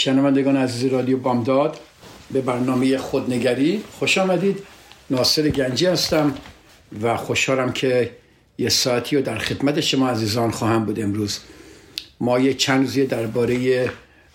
شنوندگان 0.00 0.56
عزیز 0.56 0.92
رادیو 0.92 1.18
بامداد 1.18 1.80
به 2.30 2.40
برنامه 2.40 2.98
خودنگری 2.98 3.82
خوش 3.98 4.18
آمدید. 4.18 4.58
ناصر 5.10 5.48
گنجی 5.48 5.86
هستم 5.86 6.34
و 7.02 7.16
خوشحالم 7.16 7.72
که 7.72 8.10
یه 8.58 8.68
ساعتی 8.68 9.16
رو 9.16 9.22
در 9.22 9.38
خدمت 9.38 9.80
شما 9.80 10.08
عزیزان 10.08 10.50
خواهم 10.50 10.84
بود 10.84 11.00
امروز. 11.00 11.38
ما 12.20 12.38
یه 12.38 12.54
چند 12.54 12.80
روزی 12.80 13.06
درباره 13.06 13.90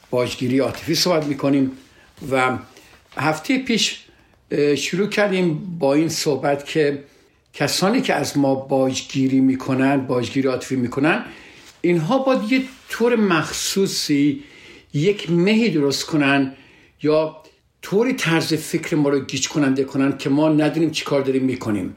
باجگیری 0.09 0.59
عاطفی 0.59 0.95
صحبت 0.95 1.25
می‌کنیم 1.25 1.71
و 2.31 2.57
هفته 3.17 3.57
پیش 3.57 3.99
شروع 4.77 5.07
کردیم 5.07 5.77
با 5.79 5.93
این 5.93 6.09
صحبت 6.09 6.65
که 6.65 7.03
کسانی 7.53 8.01
که 8.01 8.13
از 8.13 8.37
ما 8.37 8.55
باجگیری 8.55 9.39
می‌کنن 9.39 10.07
باجگیری 10.07 10.47
عاطفی 10.47 10.75
می‌کنن 10.75 11.25
اینها 11.81 12.17
باید 12.17 12.51
یه 12.51 12.61
طور 12.89 13.15
مخصوصی 13.15 14.43
یک 14.95 15.31
مهی 15.31 15.69
درست 15.69 16.05
کنن 16.05 16.53
یا 17.03 17.37
طوری 17.81 18.13
طرز 18.13 18.53
فکر 18.53 18.95
ما 18.95 19.09
رو 19.09 19.19
گیج 19.19 19.47
کننده 19.49 19.83
کنن 19.83 20.17
که 20.17 20.29
ما 20.29 20.49
ندونیم 20.49 20.91
چی 20.91 21.05
کار 21.05 21.21
داریم 21.21 21.43
می‌کنیم. 21.43 21.95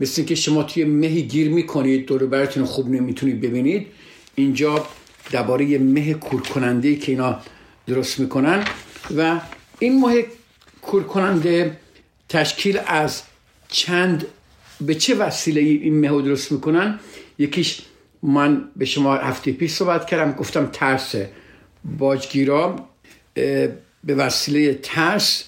مثل 0.00 0.24
که 0.24 0.34
شما 0.34 0.62
توی 0.62 0.84
مهی 0.84 1.22
گیر 1.22 1.48
می‌کنید 1.48 2.06
دور 2.06 2.26
براتون 2.26 2.64
خوب 2.64 2.90
نمی‌تونید 2.90 3.40
ببینید. 3.40 3.86
اینجا 4.34 4.86
درباره 5.32 5.78
مه 5.78 6.14
کور 6.14 6.40
کننده 6.42 6.96
که 6.96 7.12
اینا 7.12 7.40
درست 7.86 8.20
می‌کنن 8.20 8.64
و 9.16 9.40
این 9.78 10.00
مه 10.00 10.24
کور 10.82 11.02
کننده 11.02 11.76
تشکیل 12.28 12.80
از 12.86 13.22
چند 13.68 14.26
به 14.80 14.94
چه 14.94 15.14
وسیله 15.14 15.60
این 15.60 16.00
مه 16.00 16.22
درست 16.22 16.52
می‌کنن؟ 16.52 17.00
یکیش 17.38 17.80
من 18.22 18.64
به 18.76 18.84
شما 18.84 19.14
هفته 19.14 19.52
پیش 19.52 19.72
صحبت 19.72 20.06
کردم 20.06 20.32
گفتم 20.32 20.70
ترس 20.72 21.14
باجگیرا 21.84 22.76
به 24.04 24.14
وسیله 24.14 24.74
ترس 24.82 25.44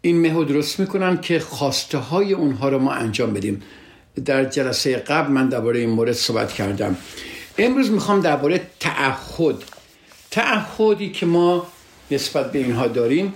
این 0.00 0.20
مهو 0.20 0.44
درست 0.44 0.80
می‌کنن 0.80 1.20
که 1.20 1.38
خواسته 1.38 1.98
های 1.98 2.32
اونها 2.32 2.68
رو 2.68 2.78
ما 2.78 2.92
انجام 2.92 3.32
بدیم. 3.32 3.62
در 4.24 4.44
جلسه 4.44 4.96
قبل 4.96 5.32
من 5.32 5.48
درباره 5.48 5.80
این 5.80 5.90
مورد 5.90 6.12
صحبت 6.12 6.52
کردم. 6.52 6.96
امروز 7.58 7.90
می‌خوام 7.90 8.20
درباره 8.20 8.60
تعهد. 8.80 9.56
تعهدی 10.30 11.10
که 11.10 11.26
ما 11.26 11.66
نسبت 12.10 12.52
به 12.52 12.58
اینها 12.58 12.86
داریم 12.86 13.34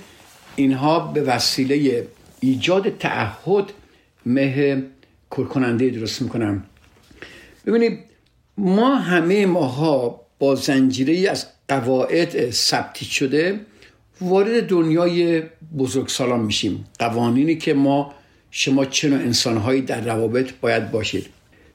اینها 0.56 1.00
به 1.00 1.22
وسیله 1.22 2.08
ایجاد 2.40 2.98
تعهد 2.98 3.64
مه 4.26 4.82
کرکننده 5.30 5.90
درست 5.90 6.22
می‌کنن. 6.22 6.62
ببینید 7.66 7.98
ما 8.56 8.94
همه 8.94 9.46
ماها 9.46 10.20
با 10.38 10.54
زنجیره 10.54 11.30
از 11.30 11.46
قواعد 11.68 12.50
ثبتی 12.50 13.04
شده 13.04 13.60
وارد 14.20 14.66
دنیای 14.66 15.42
بزرگسالان 15.78 16.40
میشیم. 16.40 16.84
قوانینی 16.98 17.56
که 17.56 17.74
ما 17.74 18.14
شما 18.50 18.84
چه 18.84 19.08
نوع 19.08 19.18
انسانهایی 19.18 19.82
در 19.82 20.00
روابط 20.00 20.52
باید 20.60 20.90
باشید. 20.90 21.26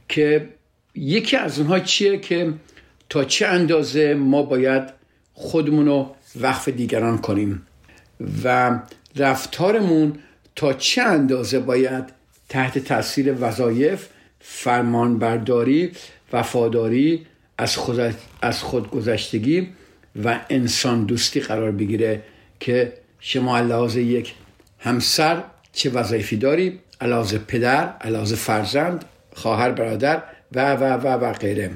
که 0.10 0.50
یکی 0.96 1.38
از 1.38 1.60
اونها 1.60 1.80
چیه 1.80 2.18
که 2.18 2.54
تا 3.10 3.24
چه 3.24 3.48
اندازه 3.48 4.14
ما 4.14 4.44
باید 4.44 4.84
خودمون 5.34 5.86
رو 5.86 6.16
وقف 6.42 6.70
دیگران 6.70 7.18
کنیم؟ 7.18 7.68
و 8.44 8.80
رفتارمون 9.16 10.14
تا 10.56 10.74
چه 10.74 11.02
اندازه 11.02 11.60
باید 11.60 12.04
تحت 12.50 12.80
تاثیر 12.80 13.36
وظایف 13.40 14.08
فرمانبرداری 14.40 15.92
وفاداری 16.34 17.26
از, 17.58 17.78
خود 17.78 18.16
از 18.42 18.62
خودگذشتگی 18.62 19.68
و 20.24 20.40
انسان 20.50 21.06
دوستی 21.06 21.40
قرار 21.40 21.72
بگیره 21.72 22.24
که 22.60 22.94
شما 23.20 23.60
لحاظ 23.60 23.96
یک 23.96 24.34
همسر 24.80 25.44
چه 25.74 25.90
وظایفی 25.90 26.38
داری؟ 26.38 26.80
علاوه 27.02 27.38
پدر 27.38 27.94
علاوه 28.02 28.36
فرزند 28.36 29.06
خواهر 29.36 29.72
برادر 29.72 30.24
و 30.52 30.76
و 30.76 30.84
و 30.84 31.08
و 31.08 31.34
غیره. 31.34 31.72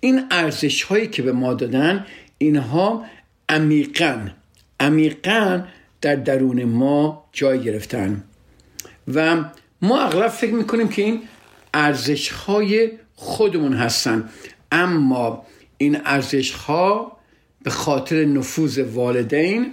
این 0.00 0.22
ارزش 0.30 0.82
هایی 0.82 1.06
که 1.06 1.22
به 1.22 1.32
ما 1.32 1.54
دادن 1.54 2.06
اینها 2.38 3.04
عمیقا 3.48 4.28
عمیقا 4.80 5.62
در 6.00 6.14
درون 6.14 6.64
ما 6.64 7.28
جای 7.32 7.60
گرفتن. 7.60 8.24
و 9.14 9.44
ما 9.82 10.00
اغلب 10.00 10.28
فکر 10.28 10.52
می‌کنیم 10.52 10.88
که 10.88 11.02
این 11.02 11.22
ارزش 11.74 12.30
های 12.30 12.90
خودمون 13.14 13.74
هستن. 13.74 14.28
اما 14.72 15.46
این 15.82 16.00
ارزش 16.04 16.52
ها 16.52 17.16
به 17.62 17.70
خاطر 17.70 18.24
نفوذ 18.24 18.78
والدین 18.78 19.72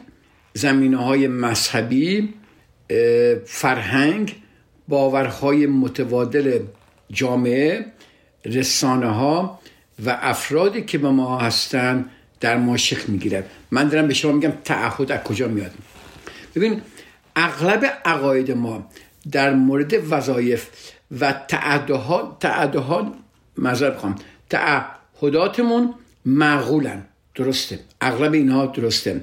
زمینه 0.53 0.97
های 0.97 1.27
مذهبی 1.27 2.33
فرهنگ 3.45 4.35
باورهای 4.87 5.67
متبادل 5.67 6.59
جامعه 7.11 7.85
رسانه 8.45 9.07
ها 9.07 9.59
و 10.05 10.17
افرادی 10.21 10.81
که 10.81 10.97
به 10.97 11.09
ما 11.09 11.39
هستن 11.39 12.05
در 12.39 12.57
ما 12.57 12.77
شکل 12.77 13.11
می‌گیره 13.11 13.43
من 13.71 13.87
دارم 13.87 14.07
به 14.07 14.13
شما 14.13 14.31
میگم 14.31 14.53
تعهد 14.63 15.11
از 15.11 15.23
کجا 15.23 15.47
میاد. 15.47 15.71
ببین 16.55 16.81
اغلب 17.35 17.85
عقاید 18.05 18.51
ما 18.51 18.89
در 19.31 19.53
مورد 19.53 19.93
وظایف 20.11 20.69
و 21.19 21.33
تعهدها 21.47 22.37
تعهدها 22.39 23.15
مذر 23.57 23.89
بخوام 23.89 24.15
تعهداتمون 25.21 25.93
معقولن. 26.25 27.05
درسته. 27.35 27.79
اغلب 28.01 28.33
اینها 28.33 28.65
درسته. 28.65 29.21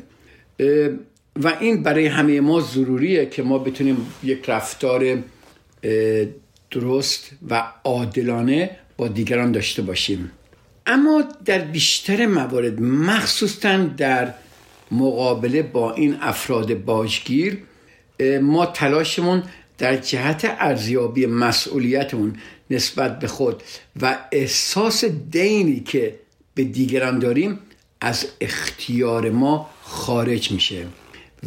و 1.36 1.56
این 1.60 1.82
برای 1.82 2.06
همه 2.06 2.40
ما 2.40 2.60
ضروریه 2.60 3.26
که 3.26 3.42
ما 3.42 3.58
بتونیم 3.58 3.96
یک 4.24 4.50
رفتار 4.50 5.18
درست 6.70 7.30
و 7.50 7.62
عادلانه 7.84 8.70
با 8.96 9.08
دیگران 9.08 9.52
داشته 9.52 9.82
باشیم. 9.82 10.30
اما 10.86 11.24
در 11.44 11.58
بیشتر 11.58 12.26
موارد 12.26 12.80
مخصوصا 12.80 13.76
در 13.76 14.34
مقابله 14.90 15.62
با 15.62 15.92
این 15.92 16.16
افراد 16.20 16.74
باجگیر 16.74 17.58
ما 18.42 18.66
تلاشمون 18.66 19.42
در 19.78 19.96
جهت 19.96 20.56
ارزیابی 20.58 21.26
مسئولیتمون 21.26 22.36
نسبت 22.70 23.18
به 23.18 23.26
خود. 23.26 23.62
و 24.02 24.18
احساس 24.32 25.04
دینی 25.04 25.80
که 25.80 26.18
به 26.54 26.64
دیگران 26.64 27.18
داریم 27.18 27.58
از 28.00 28.26
اختیار 28.40 29.30
ما 29.30 29.70
خارج 29.82 30.52
میشه. 30.52 30.86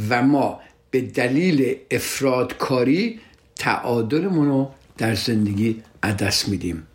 و 0.10 0.22
ما 0.22 0.60
به 0.92 1.02
دلیل 1.02 1.76
افرادکاری 1.92 3.20
تعادلمون 3.56 4.48
رو 4.48 4.72
در 4.98 5.16
زندگی 5.16 5.84
دست 6.20 6.50
میدیم. 6.50 6.88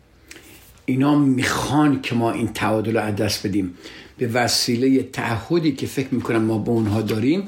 اینا 0.85 1.15
می‌خوان 1.15 2.01
که 2.01 2.15
ما 2.15 2.31
این 2.31 2.53
تعادل 2.53 2.97
رو 2.97 3.11
دست 3.11 3.47
بدیم. 3.47 3.77
به 4.17 4.27
وسیله 4.27 5.03
تعهدی 5.03 5.71
که 5.71 5.87
فکر 5.87 6.07
می‌کنم 6.11 6.41
ما 6.41 6.57
به 6.57 6.69
اونها 6.69 7.01
داریم 7.01 7.47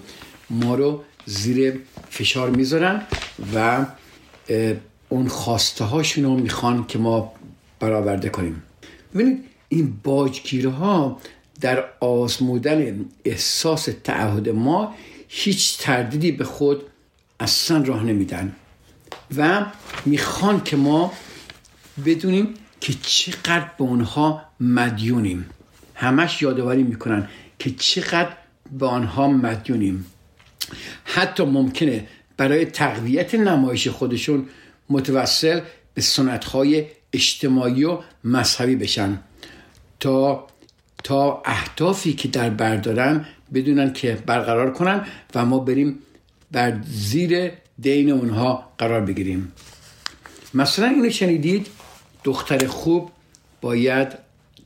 ما 0.50 0.75
رو 0.75 1.03
زیر 1.25 1.80
فشار 2.09 2.50
می‌ذارن 2.50 3.01
و 3.56 3.85
اون 5.09 5.27
خواسته 5.27 5.83
هاشون 5.83 6.24
رو 6.24 6.36
می‌خوان 6.36 6.86
که 6.88 7.00
ما 7.00 7.31
برآورده 7.80 8.30
کنیم. 8.30 8.63
ببینید 9.13 9.44
این 9.69 9.98
باجگیره 10.04 10.69
ها 10.69 11.21
در 11.62 11.83
آزمودن 12.00 13.06
احساس 13.25 13.89
تعهد 14.04 14.50
ما 14.50 14.95
هیچ 15.27 15.77
تردیدی 15.77 16.31
به 16.31 16.44
خود 16.44 16.81
اصلا 17.39 17.83
راه 17.83 18.04
نمیدن 18.04 18.56
و 19.38 19.65
می‌خوان 20.06 20.63
که 20.63 20.77
ما 20.77 21.13
بدونیم 22.06 22.54
که 22.81 22.94
چقدر 23.01 23.71
به 23.77 23.83
اونها 23.83 24.42
مدیونیم. 24.59 25.50
همش 25.95 26.42
یادآوری 26.42 26.83
می‌کنن 26.83 27.27
که 27.59 27.71
چقدر 27.71 28.30
به 28.80 28.88
آنها 28.88 29.27
مدیونیم. 29.27 30.06
حتی 31.04 31.45
ممکنه 31.45 32.07
برای 32.38 32.65
تقویت 32.65 33.36
نمایش 33.36 33.88
خودشون 33.88 34.45
متوسل 34.89 35.61
به 35.93 36.01
سنتهای 36.01 36.85
اجتماعی 37.13 37.83
و 37.83 37.99
مذهبی 38.23 38.75
بشن. 38.75 39.19
تا 39.99 40.47
تا 41.03 41.41
اهدافی 41.45 42.13
که 42.13 42.27
در 42.27 42.49
بردارن 42.49 43.25
بدونن 43.53 43.93
که 43.93 44.17
برقرار 44.25 44.73
کنن 44.73 45.05
و 45.35 45.45
ما 45.45 45.59
بریم 45.59 45.99
بر 46.51 46.79
زیر 46.85 47.51
دین 47.79 48.11
اونها 48.11 48.71
قرار 48.77 49.01
بگیریم. 49.01 49.51
مثلا 50.53 50.87
اینو 50.87 51.09
شنیدید؟ 51.09 51.67
دختر 52.23 52.67
خوب 52.67 53.11
باید 53.61 54.07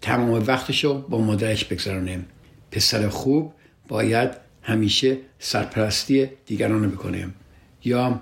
تمام 0.02 0.44
وقتشو 0.48 1.02
با 1.02 1.18
مادرش 1.18 1.66
بگذرانه. 1.66 2.26
پسر 2.72 3.10
خوب 3.10 3.54
باید 3.88 4.30
همیشه 4.62 5.18
سرپرستی 5.40 6.30
دیگران 6.46 6.84
رو 6.84 6.90
بکنه. 6.90 7.30
یا 7.84 8.22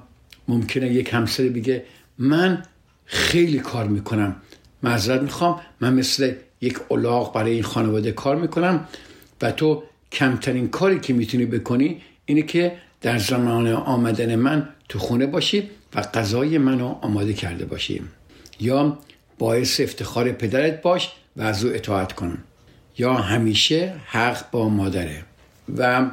ممکنه 0.49 0.87
یک 0.93 1.13
همسر 1.13 1.43
بگه 1.43 1.83
من 2.17 2.63
خیلی 3.05 3.59
کار 3.59 3.87
می‌کنم 3.87 4.35
معذرت 4.83 5.21
می‌خوام 5.21 5.61
من 5.79 5.93
مثل 5.93 6.33
یک 6.61 6.79
الاغ 6.91 7.33
برای 7.33 7.51
این 7.51 7.63
خانواده 7.63 8.11
کار 8.11 8.35
می‌کنم 8.35 8.87
و 9.41 9.51
تو 9.51 9.83
کمترین 10.11 10.67
کاری 10.67 10.99
که 10.99 11.13
می‌تونی 11.13 11.45
بکنی 11.45 12.01
اینه 12.25 12.41
که 12.41 12.77
در 13.01 13.17
زمان 13.17 13.67
آمدن 13.67 14.35
من 14.35 14.69
تو 14.89 14.99
خونه 14.99 15.25
باشی 15.25 15.69
و 15.95 16.01
غذای 16.01 16.57
منو 16.57 16.95
آماده 17.01 17.33
کرده 17.33 17.65
باشی. 17.65 18.01
یا 18.59 18.97
باعث 19.37 19.79
افتخار 19.79 20.31
پدرت 20.31 20.81
باش 20.81 21.11
و 21.37 21.41
از 21.41 21.65
او 21.65 21.73
اطاعت 21.73 22.13
کن. 22.13 22.37
یا 22.97 23.13
همیشه 23.13 23.93
حق 24.05 24.51
با 24.51 24.69
مادره. 24.69 25.23
و 25.77 26.11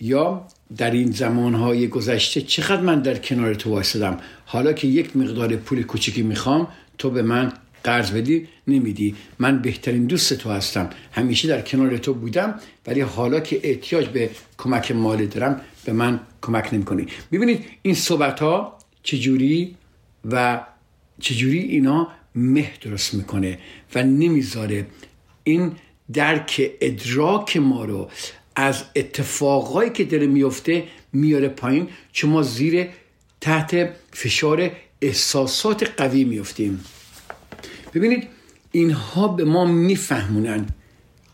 یا 0.00 0.46
در 0.76 0.90
این 0.90 1.10
زمانهای 1.10 1.88
گذشته 1.88 2.40
چقدر 2.40 2.80
من 2.80 3.00
در 3.00 3.18
کنار 3.18 3.54
تو 3.54 3.70
وایسادم 3.70 4.16
حالا 4.46 4.72
که 4.72 4.86
یک 4.86 5.16
مقدار 5.16 5.56
پول 5.56 5.82
کوچکی 5.82 6.22
می‌خوام 6.22 6.68
تو 6.98 7.10
به 7.10 7.22
من 7.22 7.52
قرض 7.84 8.10
بدی 8.10 8.48
نمیدی. 8.66 9.14
من 9.38 9.62
بهترین 9.62 10.06
دوست 10.06 10.34
تو 10.34 10.50
هستم. 10.50 10.90
همیشه 11.12 11.48
در 11.48 11.60
کنار 11.60 11.98
تو 11.98 12.14
بودم 12.14 12.54
ولی 12.86 13.00
حالا 13.00 13.40
که 13.40 13.60
احتیاج 13.62 14.06
به 14.06 14.30
کمک 14.58 14.92
مالی 14.92 15.26
دارم 15.26 15.60
به 15.84 15.92
من 15.92 16.20
کمک 16.42 16.74
نمی‌کنی. 16.74 17.06
ببینید 17.32 17.64
این 17.82 17.94
صحبت 17.94 18.40
ها 18.40 18.78
چجوری 19.02 19.76
و 20.30 20.60
چجوری 21.20 21.58
اینا 21.58 22.08
مه 22.34 22.70
درست 22.82 23.14
می‌کنه 23.14 23.58
و 23.94 24.02
نمی‌ذاره. 24.02 24.86
این 25.44 25.72
درک 26.12 26.70
ادراک 26.80 27.56
ما 27.56 27.84
رو 27.84 28.10
از 28.60 28.84
اتفاقایی 28.96 29.90
که 29.90 30.04
داره 30.04 30.26
میفته 30.26 30.84
میاره 31.12 31.48
پایین 31.48 31.88
چون 32.12 32.30
ما 32.30 32.42
زیر 32.42 32.88
تحت 33.40 33.90
فشار 34.12 34.70
احساسات 35.00 35.90
قوی 35.96 36.24
میفتیم. 36.24 36.84
ببینید 37.94 38.28
اینها 38.72 39.28
به 39.28 39.44
ما 39.44 39.64
میفهمونن 39.64 40.66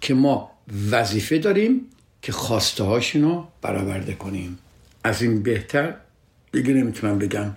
که 0.01 0.15
ما 0.15 0.51
وظیفه 0.91 1.39
داریم 1.39 1.81
که 2.23 2.33
خواسته 2.33 2.85
هاشون 2.85 3.45
برآورده 3.63 4.15
کنیم. 4.15 4.59
از 5.05 5.23
این 5.23 5.43
بهتر 5.43 5.95
دیگه 6.53 6.75
نمی‌تونم 6.75 7.19
بگم. 7.19 7.53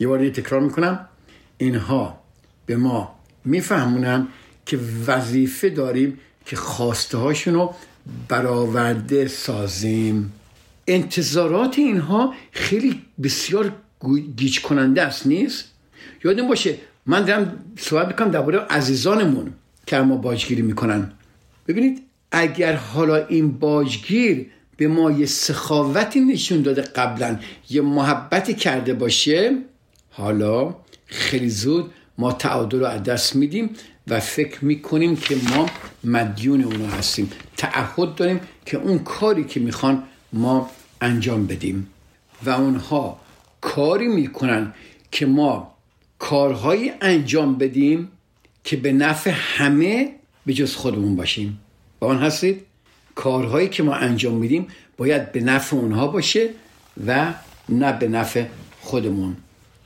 یه 0.00 0.08
بار 0.08 0.28
تکرار 0.28 0.60
می‌کنم. 0.60 1.08
اینها 1.58 2.20
به 2.66 2.76
ما 2.76 3.14
میفهمونن 3.44 4.28
که 4.66 4.78
وظیفه 5.06 5.70
داریم 5.70 6.18
که 6.46 6.56
خواسته 6.56 7.18
هاشون 7.18 7.54
رو 7.54 7.74
برآورده 8.28 9.28
سازیم. 9.28 10.32
انتظارات 10.86 11.78
اینها 11.78 12.34
خیلی 12.52 13.02
بسیار 13.22 13.72
گیج 14.36 14.60
کننده 14.60 15.02
است 15.02 15.26
نیست؟ 15.26 15.64
یادم 16.24 16.48
باشه 16.48 16.74
من 17.06 17.24
دارم 17.24 17.64
صحبت 17.78 18.08
می‌کنم 18.08 18.30
درباره 18.30 18.58
عزیزانمون 18.58 19.52
که 19.86 19.98
ما 19.98 20.16
باجگیری 20.16 20.62
می‌کنن. 20.62 21.12
ببینید 21.68 22.02
اگر 22.32 22.76
حالا 22.76 23.26
این 23.26 23.52
باجگیر 23.58 24.46
به 24.76 24.88
ما 24.88 25.10
یه 25.10 25.26
سخاوتی 25.26 26.20
نشون 26.20 26.62
داده 26.62 26.82
قبلا 26.82 27.38
یه 27.70 27.80
محبتی 27.80 28.54
کرده 28.54 28.94
باشه 28.94 29.58
حالا 30.10 30.74
خیلی 31.06 31.50
زود 31.50 31.90
ما 32.18 32.32
تعادل 32.32 32.80
رو 32.80 32.86
از 32.86 33.02
دست 33.02 33.36
میدیم. 33.36 33.70
و 34.08 34.20
فکر 34.20 34.64
می‌کنیم 34.64 35.16
که 35.16 35.36
ما 35.50 35.66
مدیون 36.04 36.64
اونو 36.64 36.86
هستیم. 36.86 37.32
تعهد 37.56 38.14
داریم 38.14 38.40
که 38.66 38.76
اون 38.76 38.98
کاری 38.98 39.44
که 39.44 39.60
می‌خوان 39.60 40.02
ما 40.32 40.70
انجام 41.00 41.46
بدیم. 41.46 41.86
و 42.44 42.50
اونها 42.50 43.20
کاری 43.60 44.08
می‌کنن 44.08 44.74
که 45.10 45.26
ما 45.26 45.74
کارهایی 46.18 46.92
انجام 47.00 47.58
بدیم 47.58 48.08
که 48.64 48.76
به 48.76 48.92
نفع 48.92 49.30
همه 49.34 50.12
به 50.46 50.54
جز 50.54 50.74
خودمون 50.74 51.16
باشیم. 51.16 51.60
با 52.00 52.06
آن 52.06 52.18
هستید؟ 52.18 52.64
کارهایی 53.14 53.68
که 53.68 53.82
ما 53.82 53.94
انجام 53.94 54.34
میدیم 54.34 54.66
باید 54.96 55.32
به 55.32 55.40
نفع 55.40 55.76
اونها 55.76 56.06
باشه 56.06 56.50
و 57.06 57.34
نه 57.68 57.92
به 57.92 58.08
نفع 58.08 58.44
خودمون. 58.80 59.36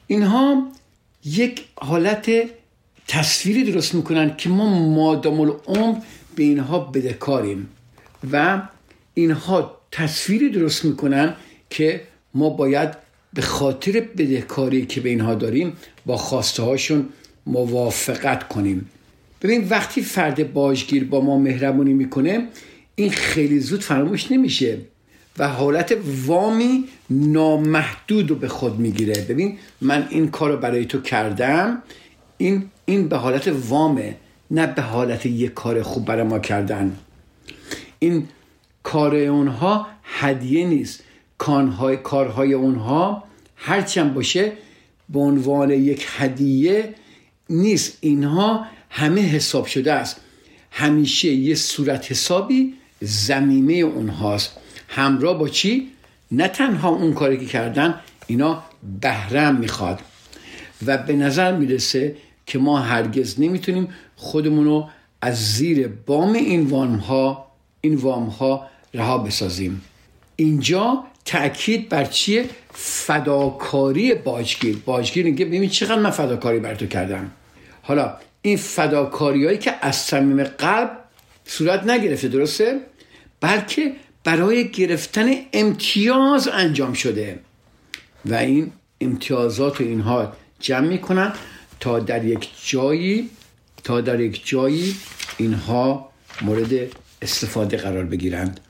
اینها 0.06 0.68
یک 1.24 1.64
حالت 1.74 2.30
تصویری 3.08 3.72
درست 3.72 3.94
می‌کنن 3.94 4.36
که 4.36 4.48
ما 4.48 4.88
مادام 4.88 5.40
العمر 5.40 5.96
به 6.36 6.42
اینها 6.42 6.78
بدهکاریم 6.78 7.68
و 8.32 8.62
اینها 9.14 9.78
تصویری 9.92 10.50
درست 10.50 10.84
می‌کنن 10.84 11.34
که 11.70 12.00
ما 12.34 12.50
باید 12.50 12.88
به 13.32 13.42
خاطر 13.42 13.92
بدهکاری 14.18 14.86
که 14.86 15.00
به 15.00 15.08
اینها 15.08 15.34
داریم 15.34 15.72
با 16.06 16.16
خواسته 16.16 16.62
هاشون 16.62 17.08
موافقت 17.46 18.48
کنیم. 18.48 18.90
ببین 19.42 19.68
وقتی 19.68 20.02
فرد 20.02 20.52
باجگیر 20.52 21.04
با 21.04 21.20
ما 21.20 21.38
مهربونی 21.38 21.92
می‌کنه 21.92 22.48
این 22.94 23.10
خیلی 23.10 23.60
زود 23.60 23.80
فراموش 23.80 24.32
نمیشه 24.32 24.78
و 25.38 25.48
حالت 25.48 25.96
وامی 26.26 26.84
نامحدود 27.10 28.30
رو 28.30 28.36
به 28.36 28.48
خود 28.48 28.78
می‌گیره. 28.78 29.14
ببین 29.28 29.58
من 29.80 30.06
این 30.10 30.28
کار 30.28 30.50
رو 30.50 30.56
برای 30.56 30.84
تو 30.84 31.00
کردم 31.00 31.82
این, 32.38 32.70
این 32.84 33.08
به 33.08 33.16
حالت 33.16 33.48
وامه 33.68 34.16
نه 34.50 34.66
به 34.66 34.82
حالت 34.82 35.26
یک 35.26 35.54
کار 35.54 35.82
خوب 35.82 36.04
برای 36.04 36.22
ما 36.22 36.38
کردن. 36.38 36.96
این 37.98 38.28
کار 38.82 39.16
اونها 39.16 39.86
هدیه 40.02 40.66
نیست. 40.66 41.02
کارهای, 41.38 41.96
کارهای 41.96 42.52
اونها 42.52 43.24
هرچند 43.56 44.14
باشه 44.14 44.52
به 45.08 45.18
عنوان 45.18 45.70
یک 45.70 46.06
هدیه 46.16 46.94
نیست. 47.50 47.98
اینها 48.00 48.66
همه 48.90 49.20
حساب 49.20 49.66
شده 49.66 49.92
است. 49.92 50.20
همیشه 50.70 51.28
یه 51.28 51.54
صورت 51.54 52.10
حسابی 52.10 52.74
زمینه 53.00 53.74
اونهاست. 53.74 54.52
همراه 54.88 55.38
با 55.38 55.48
چی؟ 55.48 55.88
نه 56.30 56.48
تنها 56.48 56.88
اون 56.88 57.14
کاری 57.14 57.38
که 57.38 57.46
کردن 57.46 58.00
اینا 58.26 58.62
بهرم 59.00 59.56
می‌خواد. 59.56 60.00
و 60.86 60.98
به 60.98 61.12
نظر 61.12 61.56
می‌رسه 61.56 62.16
که 62.48 62.58
ما 62.58 62.78
هرگز 62.78 63.40
نمی‌تونیم 63.40 63.88
خودمون 64.16 64.64
رو 64.64 64.88
از 65.20 65.54
زیر 65.54 65.88
بام 65.88 66.32
این 66.32 66.66
وام 66.66 66.96
ها 66.96 67.46
این 67.80 67.94
وام 67.94 68.26
ها 68.26 68.66
رها 68.94 69.18
بسازیم. 69.18 69.82
اینجا 70.36 71.04
تاکید 71.24 71.88
بر 71.88 72.04
چیه؟ 72.04 72.44
فداکاری 72.74 74.14
باجگیر. 74.14 74.78
باجگیر 74.86 75.24
میگه 75.24 75.44
ببین 75.44 75.68
چقدر 75.68 75.98
من 75.98 76.10
فداکاری 76.10 76.58
بر 76.58 76.74
تو 76.74 76.86
کردم. 76.86 77.30
حالا 77.82 78.16
این 78.42 78.56
فداکاری 78.56 79.46
هایی 79.46 79.58
که 79.58 79.74
از 79.80 79.96
صمیم 79.96 80.44
قلب 80.44 80.90
صورت 81.44 81.84
نگرفته 81.84 82.28
درسته؟ 82.28 82.80
بلکه 83.40 83.92
برای 84.24 84.68
گرفتن 84.68 85.30
امتیاز 85.52 86.48
انجام 86.48 86.92
شده. 86.92 87.38
و 88.24 88.34
این 88.34 88.72
امتیازات 89.00 89.80
و 89.80 89.84
اینها 89.84 90.32
جمع 90.60 90.88
می‌کنن. 90.88 91.32
تا 91.80 91.98
در 91.98 92.24
یک 92.24 92.48
جایی 92.66 93.30
تا 93.84 94.00
در 94.00 94.20
یک 94.20 94.46
جایی 94.46 94.96
اینها 95.36 96.10
مورد 96.42 96.72
استفاده 97.22 97.76
قرار 97.76 98.04
بگیرند. 98.04 98.60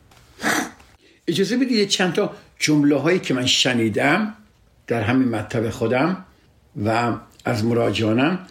اجازه 1.28 1.56
بدید 1.56 1.88
چند 1.88 2.12
تا 2.12 2.34
جمله 2.58 2.96
هایی 2.96 3.18
که 3.18 3.34
من 3.34 3.46
شنیدم 3.46 4.34
در 4.86 5.02
همین 5.02 5.28
مطلب 5.28 5.70
خودم 5.70 6.24
و 6.84 7.16
از 7.44 7.64
مراجعانم. 7.64 8.46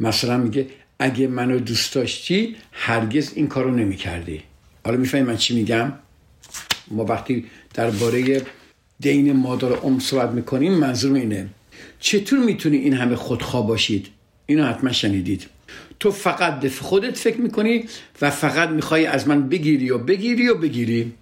مثلا 0.00 0.36
میگه 0.36 0.66
اگه 0.98 1.26
منو 1.26 1.58
دوست 1.58 1.94
داشتی 1.94 2.56
هرگز 2.72 3.32
این 3.34 3.46
کارو 3.46 3.70
نمی 3.70 3.96
کردی 3.96 4.42
حالا 4.84 4.96
می‌فهمی 4.96 5.22
من 5.22 5.36
چی 5.36 5.54
میگم؟ 5.54 5.92
ما 6.90 7.04
وقتی 7.04 7.46
درباره 7.74 8.42
دین 9.00 9.32
مادر 9.32 9.72
ام 9.72 9.98
صحبت 9.98 10.30
می‌کنیم 10.30 10.72
منظور 10.72 11.16
اینه 11.16 11.48
چطور 12.00 12.38
می‌تونی 12.38 12.76
این 12.76 12.94
همه 12.94 13.16
خودخواه 13.16 13.66
باشید؟ 13.66 14.06
اینو 14.46 14.64
حتما 14.64 14.92
شنیدید. 14.92 15.46
تو 16.00 16.10
فقط 16.10 16.60
به 16.60 16.70
خودت 16.70 17.16
فکر 17.16 17.40
می‌کنی 17.40 17.84
و 18.22 18.30
فقط 18.30 18.68
می‌خوای 18.68 19.06
از 19.06 19.28
من 19.28 19.48
بگیری 19.48 19.90
و 19.90 19.98
بگیری 19.98 20.48
و 20.48 20.54
بگیری. 20.54 21.12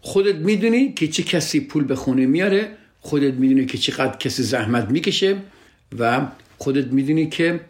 خودت 0.00 0.34
می‌دونی 0.34 0.92
که 0.92 1.08
چه 1.08 1.22
کسی 1.22 1.60
پول 1.60 1.84
به 1.84 1.96
خونه 1.96 2.26
میاره 2.26 2.68
خودت 3.00 3.34
می‌دونی 3.34 3.66
که 3.66 3.78
چقدر 3.78 4.16
کسی 4.16 4.42
زحمت 4.42 4.90
می‌کشه 4.90 5.36
و 5.98 6.26
خودت 6.58 6.86
می‌دونی 6.86 7.28
که 7.28 7.60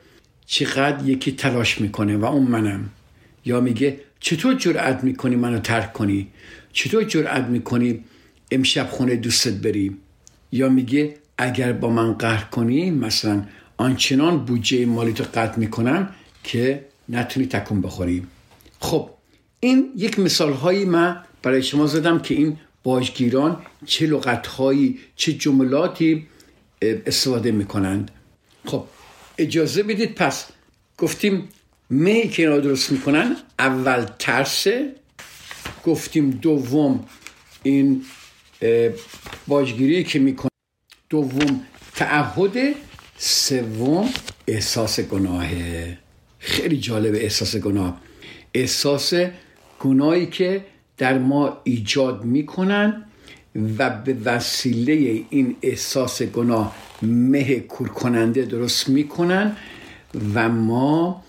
چقدر 0.47 1.09
یکی 1.09 1.33
تلاش 1.33 1.81
می‌کنه 1.81 2.17
و 2.17 2.25
اون 2.25 2.43
منم. 2.43 2.91
یا 3.45 3.61
میگه 3.61 4.01
چطور 4.21 4.55
جرأت 4.55 5.05
می‌کنی 5.05 5.37
منو 5.37 5.59
ترک 5.59 5.93
کنی؟ 5.93 6.27
چطور 6.73 7.05
جرأت 7.05 7.45
می‌کنی 7.45 8.05
امشب 8.51 8.89
خونه 8.91 9.17
دوستت 9.17 9.53
بری؟ 9.55 9.97
یا 10.53 10.69
میگه 10.69 11.15
اگر 11.39 11.73
با 11.73 11.91
من 11.91 12.13
قهر 12.13 12.45
کنی 12.45 12.91
مثلا 12.91 13.45
آنچنان 13.77 14.45
بودجه 14.45 14.87
مالی 14.87 15.13
تو 15.13 15.25
قطع 15.35 15.59
می‌کنم 15.59 16.15
که 16.45 16.85
نتونی 17.09 17.47
تکون 17.47 17.81
بخوری. 17.81 18.27
خب 18.81 19.11
این 19.61 19.93
یک 19.97 20.19
مثال 20.19 20.53
هایی 20.53 20.85
من 20.85 21.17
برای 21.43 21.63
شما 21.63 21.87
زدم 21.87 22.19
که 22.19 22.35
این 22.35 22.57
باجگیران 22.83 23.63
چه 23.87 24.07
لغت 24.07 24.47
هایی 24.47 24.99
چه 25.17 25.33
جملاتی 25.33 26.27
استفاده 26.83 27.53
می‌کنند. 27.53 28.11
خب 28.65 28.85
اجازه 29.39 29.83
بدید 29.83 30.15
پس 30.15 30.47
گفتیم 30.99 31.49
می 31.91 32.29
که 32.29 32.43
اینا 32.43 32.59
درست 32.59 32.93
می‌کنن 32.93 33.37
اول 33.59 34.07
ترسه 34.19 34.95
گفتیم 35.85 36.31
دوم 36.31 37.05
این 37.63 38.05
باجگیری 39.47 40.05
که 40.05 40.19
می‌کنن 40.19 40.51
دوم 41.11 41.61
تعهد 41.95 42.75
سوم 43.17 44.09
احساس 44.47 45.01
گناهه 45.01 45.99
خیلی 46.39 46.77
جالب 46.77 47.15
احساس 47.15 47.57
گناه. 47.57 48.01
احساس 48.55 49.15
گناهی 49.81 50.27
که 50.27 50.65
در 50.99 51.19
ما 51.19 51.61
ایجاد 51.65 52.25
می‌کنن 52.25 53.05
و 53.79 53.91
به 53.91 54.17
وسیله 54.25 55.25
این 55.31 55.57
احساس 55.63 56.23
گناه 56.23 56.77
مه 57.03 57.61
کور 57.61 57.89
کننده 57.89 58.43
درست 58.43 58.89
می‌کنن 58.89 59.57
و 60.35 60.49
ما 60.49 61.25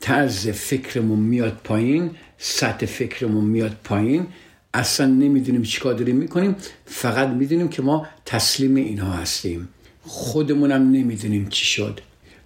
طرز 0.00 0.48
فکرمون 0.48 1.18
میاد 1.18 1.60
پایین 1.64 2.10
سطح 2.38 2.86
فکرمون 2.86 3.44
میاد 3.44 3.76
پایین 3.84 4.26
اصلا 4.74 5.06
نمی‌دونیم 5.06 5.62
چیکار 5.62 5.94
داریم 5.94 6.16
می‌کنیم 6.16 6.56
فقط 6.86 7.28
می‌دونیم 7.28 7.68
که 7.68 7.82
ما 7.82 8.06
تسلیم 8.24 8.74
اینها 8.74 9.12
هستیم. 9.12 9.68
خودمونم 10.02 10.90
نمی‌دونیم 10.90 11.48
چی 11.48 11.64
شد. 11.64 12.00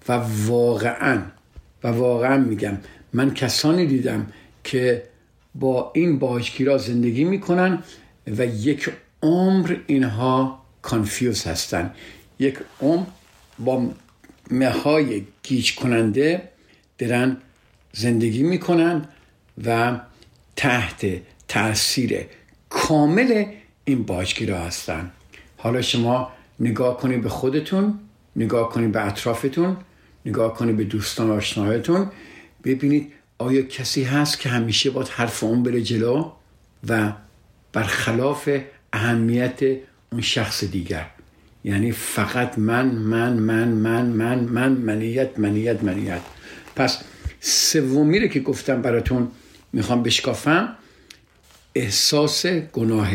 و 0.08 0.12
واقعا 0.46 1.22
و 1.84 1.88
واقعا 1.88 2.36
میگم 2.36 2.78
من 3.12 3.34
کسانی 3.34 3.86
دیدم 3.86 4.26
که 4.64 5.02
با 5.54 5.92
این 5.94 6.18
باجگیرا 6.18 6.78
زندگی 6.78 7.24
می‌کنن 7.24 7.82
و 8.26 8.46
یک 8.46 8.90
عمر 9.22 9.76
اینها 9.86 10.62
کانفیوز 10.82 11.46
هستن. 11.46 11.94
یک 12.38 12.58
عمر 12.80 13.06
با 13.58 13.90
مهای 14.50 15.22
گیج 15.42 15.74
کننده 15.74 16.48
درن 16.98 17.36
زندگی 17.92 18.42
می‌کنن 18.42 19.08
و 19.64 20.00
تحت 20.56 21.06
تاثیر 21.48 22.26
کامل 22.68 23.44
این 23.84 24.02
باجگیرا 24.02 24.58
هستن. 24.58 25.10
حالا 25.56 25.82
شما 25.82 26.32
نگاه 26.60 26.96
کنید 26.96 27.22
به 27.22 27.28
خودتون 27.28 27.98
نگاه 28.36 28.70
کنید 28.70 28.92
به 28.92 29.06
اطرافتون 29.06 29.76
نگاه 30.26 30.54
کنید 30.54 30.76
به 30.76 30.84
دوستان 30.84 31.30
آشناهایتون 31.30 32.10
ببینید 32.64 33.12
آیا 33.38 33.62
کسی 33.62 34.04
هست 34.04 34.40
که 34.40 34.48
همیشه 34.48 34.90
باید 34.90 35.08
حرف 35.08 35.44
اون 35.44 35.62
بره 35.62 35.82
جلو 35.82 36.32
و 36.88 37.12
برخلاف 37.72 38.48
اهمیت 38.92 39.62
اون 40.12 40.20
شخص 40.20 40.64
دیگر. 40.64 41.06
یعنی 41.64 41.92
فقط 41.92 42.58
من 42.58 42.86
من 42.86 43.32
من 43.32 43.68
من 43.68 44.06
من 44.06 44.38
من 44.38 44.72
منیت 44.72 45.38
منیت 45.38 45.84
منیت. 45.84 46.20
پس 46.76 46.98
سومی 47.40 48.20
رو 48.20 48.26
که 48.26 48.40
گفتم 48.40 48.82
براتون 48.82 49.28
می‌خوام 49.72 50.02
بشکافم. 50.02 50.76
احساس 51.76 52.46
گناه. 52.46 53.10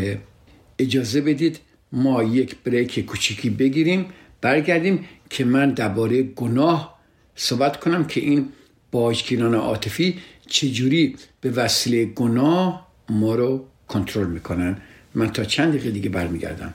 اجازه 0.78 1.20
بدید 1.20 1.60
ما 1.92 2.22
یک 2.22 2.56
بریک 2.64 3.06
کوچیکی 3.06 3.50
بگیریم 3.50 4.06
برگردیم 4.40 5.04
که 5.30 5.44
من 5.44 5.70
درباره 5.70 6.22
گناه 6.22 6.98
صحبت 7.34 7.80
کنم 7.80 8.04
که 8.04 8.20
این 8.20 8.48
باجگیران 8.90 9.54
عاطفی 9.54 10.18
چجوری 10.46 11.16
به 11.40 11.50
وسیله 11.50 12.04
گناه 12.04 12.86
ما 13.08 13.34
رو 13.34 13.64
کنترل 13.88 14.26
می‌کنن. 14.26 14.76
من 15.14 15.32
تا 15.32 15.44
چند 15.44 15.68
دقیقه 15.72 15.90
دیگه 15.90 16.08
برمیگردم. 16.08 16.74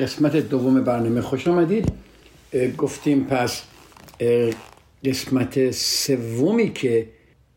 قسمت 0.00 0.36
دوم 0.36 0.84
برنامه 0.84 1.20
خوش 1.20 1.48
آمدید. 1.48 1.92
گفتیم 2.78 3.24
پس 3.24 3.62
قسمت 5.04 5.70
سومی 5.70 6.72
که 6.72 7.06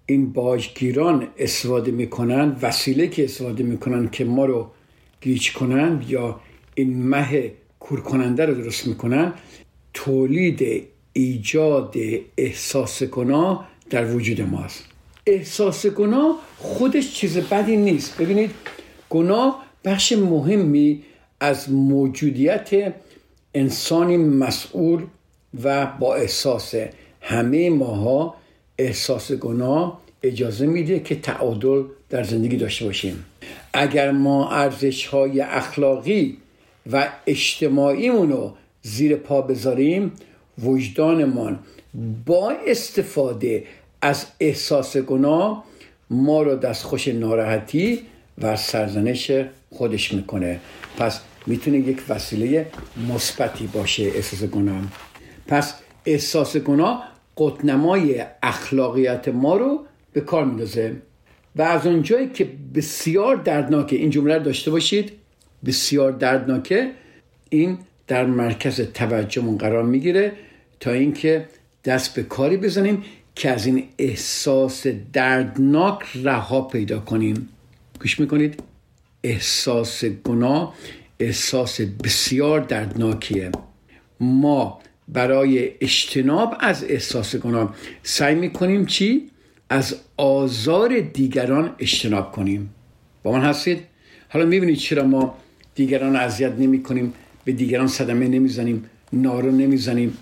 این 0.06 0.34
باجگیران 0.34 1.28
استفاده 1.38 1.92
می‌کنن 1.92 2.56
وسیله 2.62 3.08
که 3.08 3.24
استفاده 3.24 3.64
می‌کنن 3.64 4.10
که 4.10 4.26
ما 4.26 4.46
رو 4.46 4.72
گیج 5.22 5.54
کنن 5.54 6.04
یا 6.08 6.40
این 6.76 7.08
مه 7.08 7.52
کور 7.80 8.02
کننده 8.02 8.46
رو 8.46 8.54
درست 8.54 8.88
می‌کنن 8.88 9.34
تولید 9.94 10.84
ایجاد 11.14 11.96
احساس 12.38 13.04
گناه 13.04 13.68
در 13.90 14.16
وجود 14.16 14.42
ماست 14.42 14.86
احساس 15.26 15.86
گناه 15.86 16.40
خودش 16.58 17.14
چیز 17.14 17.38
بدی 17.38 17.78
نیست. 17.78 18.22
ببینید 18.22 18.52
گناه 19.10 19.66
بخش 19.86 20.14
مهمی 20.14 21.04
از 21.40 21.72
موجودیت 21.72 22.94
انسانی 23.54 24.18
مسئول 24.18 25.04
و 25.64 25.86
با 26.00 26.16
احساس 26.16 26.76
همه 27.22 27.70
ماها 27.70 28.36
احساس 28.78 29.32
گناه 29.32 30.02
اجازه 30.24 30.66
میده 30.66 31.00
که 31.00 31.16
تعادل 31.16 31.84
در 32.10 32.24
زندگی 32.24 32.58
داشته 32.58 32.86
باشیم. 32.86 33.26
اگر 33.74 34.12
ما 34.12 34.52
ارزش 34.52 35.06
های 35.06 35.42
اخلاقی 35.42 36.38
و 36.92 37.10
اجتماعیمون 37.28 38.30
رو 38.32 38.54
زیر 38.82 39.16
پا 39.16 39.42
بذاریم 39.42 40.12
وجدانمان 40.64 41.60
با 42.26 42.54
استفاده 42.68 43.64
از 44.02 44.26
احساس 44.40 44.98
گناه 44.98 45.64
ما 46.10 46.42
رو 46.42 46.56
دستخوش 46.56 47.08
ناراحتی 47.08 48.00
و 48.42 48.56
سرزنش 48.56 49.32
خودش 49.72 50.14
می‌کنه. 50.14 50.60
پس 50.98 51.20
می‌تونه 51.48 51.78
یک 51.78 52.02
وسیله 52.10 52.68
مثبتی 53.10 53.68
باشه 53.68 54.04
احساس 54.04 54.44
گناه 54.44 54.82
پس 55.48 55.74
احساس 56.06 56.58
گناه 56.58 57.04
قطنمای 57.38 58.26
اخلاقیت 58.44 59.28
ما 59.28 59.58
رو 59.58 59.86
به 60.14 60.22
کار 60.22 60.46
میندازه. 60.46 60.96
و 61.56 61.62
از 61.62 61.88
اونجایی 61.88 62.30
که 62.30 62.50
بسیار 62.76 63.36
دردناکه 63.36 63.96
این 63.96 64.10
جمله 64.10 64.38
رو 64.38 64.44
داشته 64.44 64.72
باشید 64.72 65.12
بسیار 65.66 66.12
دردناکه 66.12 66.92
این 67.50 67.78
در 68.08 68.26
مرکز 68.26 68.82
توجهمون 68.82 69.58
قرار 69.58 69.84
می‌گیره 69.84 70.32
تا 70.80 70.92
اینکه 70.92 71.46
دست 71.86 72.16
به 72.16 72.24
کاری 72.24 72.58
بزنیم 72.58 73.04
که 73.36 73.50
از 73.50 73.66
این 73.66 73.84
احساس 73.98 74.88
دردناک 75.14 76.00
رها 76.24 76.62
پیدا 76.62 77.00
کنیم. 77.00 77.50
گوش 78.02 78.20
می‌کنید؟ 78.20 78.64
احساس 79.24 80.06
گناه 80.06 80.74
احساس 81.20 81.82
بسیار 81.82 82.60
دردناکیه 82.60 83.52
ما 84.20 84.80
برای 85.08 85.72
اجتناب 85.82 86.58
از 86.60 86.84
احساس 86.84 87.36
گناه 87.36 87.76
سعی 88.04 88.36
می‌کنیم 88.36 88.86
چی؟ 88.86 89.30
از 89.70 89.96
آزار 90.18 91.00
دیگران 91.00 91.76
اجتناب 91.80 92.32
کنیم 92.32 92.70
با 93.24 93.32
من 93.32 93.42
هستید؟ 93.42 93.80
حالا 94.30 94.46
می‌بینید 94.46 94.78
چرا 94.78 95.04
ما 95.04 95.38
دیگران 95.76 96.16
اذیت 96.16 96.54
نمی 96.58 96.84
کنیم 96.84 97.14
به 97.46 97.52
دیگران 97.52 97.88
صدمه 97.88 98.28
نمی‌زنیم 98.28 98.90
نارو 99.14 99.52
نمی‌زنیم 99.52 100.18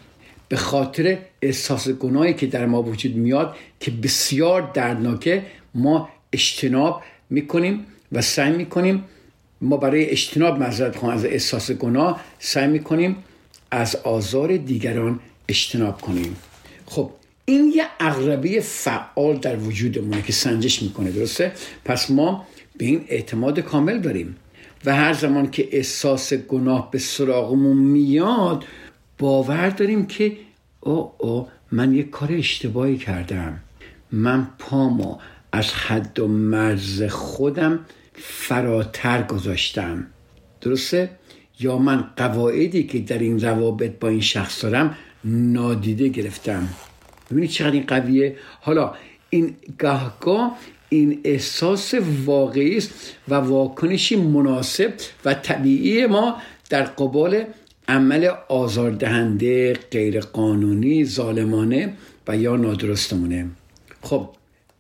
به 0.48 0.56
خاطر 0.56 1.18
احساس 1.42 1.90
گناهی 1.90 2.34
که 2.34 2.48
در 2.48 2.66
ما 2.66 2.84
وجود 2.84 3.16
میاد 3.16 3.56
که 3.80 3.92
بسیار 3.92 4.72
دردناکه 4.74 5.46
ما 5.76 6.10
اجتناب 6.34 7.04
می‌کنیم 7.30 7.86
و 8.12 8.22
سعی 8.22 8.52
می‌کنیم 8.52 9.04
ما 9.62 9.78
برای 9.78 10.06
اجتناب 10.06 10.64
مذارت 10.64 11.04
از 11.04 11.26
احساس 11.26 11.72
گناه 11.72 12.22
سعی 12.40 12.68
می‌کنیم 12.68 13.16
از 13.72 13.96
آزار 13.96 14.58
دیگران 14.58 15.20
اجتناب 15.50 16.02
کنیم. 16.02 16.36
خب 16.86 17.12
این 17.46 17.74
یه 17.76 17.86
اغربه 18.00 18.60
فعال 18.60 19.38
در 19.38 19.58
وجودمونه 19.58 20.22
که 20.22 20.34
سنجش 20.34 20.84
می‌کنه 20.84 21.12
درسته؟ 21.12 21.52
پس 21.86 22.12
ما 22.12 22.48
به 22.78 22.86
این 22.86 23.06
اعتماد 23.08 23.60
کامل 23.60 24.00
داریم 24.00 24.36
و 24.86 24.96
هر 24.96 25.14
زمان 25.14 25.52
که 25.52 25.68
احساس 25.72 26.34
گناه 26.34 26.92
به 26.92 27.00
سراغمون 27.00 27.78
میاد 27.78 28.66
باور 29.18 29.70
داریم 29.70 30.06
که 30.06 30.38
او 30.82 31.12
او 31.18 31.48
من 31.72 31.94
یک 31.94 32.10
کار 32.10 32.32
اشتباهی 32.32 32.98
کردم. 32.98 33.60
من 34.12 34.48
پامو 34.60 35.18
از 35.52 35.74
حد 35.74 36.20
و 36.20 36.28
مرز 36.28 37.04
خودم 37.04 37.80
فراتر 38.18 39.24
گذاشتم. 39.24 40.08
درسته؟ 40.62 41.10
یا 41.60 41.78
من 41.78 42.04
قواعدی 42.18 42.84
که 42.84 43.00
در 43.00 43.20
این 43.20 43.40
روابط 43.40 43.92
با 44.00 44.08
این 44.08 44.22
شخص 44.22 44.64
دارم 44.64 44.98
نادیده 45.24 46.08
گرفتم. 46.08 46.68
ببینید 47.32 47.50
چقدر 47.50 47.72
این 47.72 47.84
قویه. 47.88 48.36
حالا 48.62 48.94
این 49.30 49.56
گهگاه 49.80 50.58
این 50.90 51.22
احساس 51.24 51.94
واقعی 52.26 52.78
است 52.78 52.94
و 53.28 53.36
واکنشی 53.36 54.16
مناسب 54.16 54.94
و 55.26 55.34
طبیعی 55.34 56.06
ما 56.06 56.42
در 56.70 56.84
قبال 56.84 57.44
عمل 57.88 58.32
آزاردهنده 58.50 59.74
غیرقانونی 59.92 61.06
ظالمانه 61.06 61.94
و 62.28 62.38
یا 62.38 62.56
نادرستمونه. 62.56 63.48
خب 64.02 64.30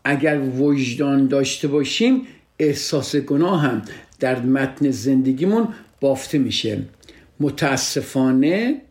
اگر 0.03 0.39
وجدان 0.39 1.27
داشته 1.27 1.67
باشیم 1.67 2.21
احساس 2.59 3.15
گناه 3.15 3.61
هم 3.61 3.81
در 4.19 4.39
متن 4.39 4.91
زندگیمون 4.91 5.67
بافته 6.01 6.37
میشه. 6.37 6.81
متاسفانه 7.39 8.81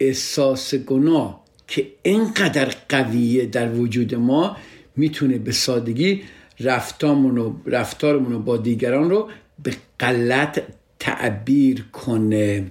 احساس 0.00 0.74
گناه 0.74 1.44
که 1.68 1.86
اینقدر 2.02 2.74
قویه 2.88 3.46
در 3.46 3.72
وجود 3.72 4.14
ما 4.14 4.56
می‌تونه 4.96 5.38
به 5.38 5.52
سادگی 5.52 6.22
رفتارمون 6.60 7.38
و 7.38 7.52
رفتارمون 7.66 8.44
با 8.44 8.56
دیگران 8.56 9.10
رو 9.10 9.28
به 9.62 9.72
غلط 10.00 10.60
تعبیر 10.98 11.84
کنه. 11.92 12.64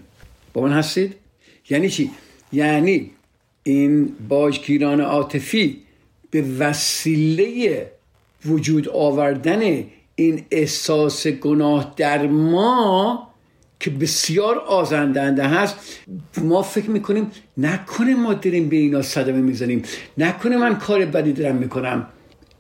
با 0.54 0.62
من 0.62 0.72
هستید؟ 0.72 1.16
یعنی 1.70 1.90
چی؟ 1.90 2.12
یعنی 2.54 3.12
این 3.64 4.10
باجگیران 4.30 5.02
عاطفی 5.02 5.82
به 6.32 6.42
وسیله 6.42 7.92
وجود 8.46 8.90
آوردن 8.90 9.84
این 10.20 10.46
احساس 10.52 11.28
گناه 11.28 11.94
در 11.98 12.28
ما 12.28 13.28
که 13.80 13.90
بسیار 13.90 14.58
آزندنده 14.58 15.44
هست. 15.44 15.76
ما 16.38 16.62
فکر 16.62 16.90
می‌کنیم 16.90 17.32
نکنه 17.58 18.16
ما 18.16 18.34
داریم 18.34 18.70
به 18.70 18.76
اینا 18.76 19.02
صدمه 19.02 19.42
می‌زنیم. 19.42 19.82
نکنه 20.18 20.58
من 20.58 20.78
کار 20.78 21.06
بدی 21.06 21.34
دارم 21.34 21.56
می‌کنم. 21.56 22.08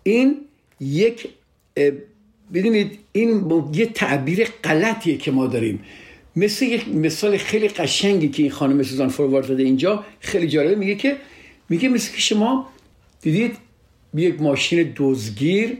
این 0.03 0.35
یک 0.79 1.29
ببینید 2.53 2.99
این 3.11 3.51
یه 3.73 3.85
تعبیر 3.85 4.47
غلطیه 4.63 5.17
که 5.17 5.31
ما 5.31 5.47
داریم. 5.47 5.79
مثل 6.35 6.65
یک 6.65 6.87
مثال 6.89 7.37
خیلی 7.37 7.67
قشنگی 7.67 8.29
که 8.29 8.43
این 8.43 8.51
خانم 8.51 8.83
سوزان 8.83 9.09
فوروارد 9.09 9.47
داده 9.47 9.63
اینجا 9.63 10.05
خیلی 10.19 10.47
جالبه. 10.47 10.75
میگه 10.75 10.95
که 10.95 11.17
میگه 11.69 11.89
مثل 11.89 12.13
که 12.13 12.21
شما 12.21 12.69
دیدید 13.21 13.57
یک 14.13 14.41
ماشین 14.41 14.93
دزگیر 14.95 15.77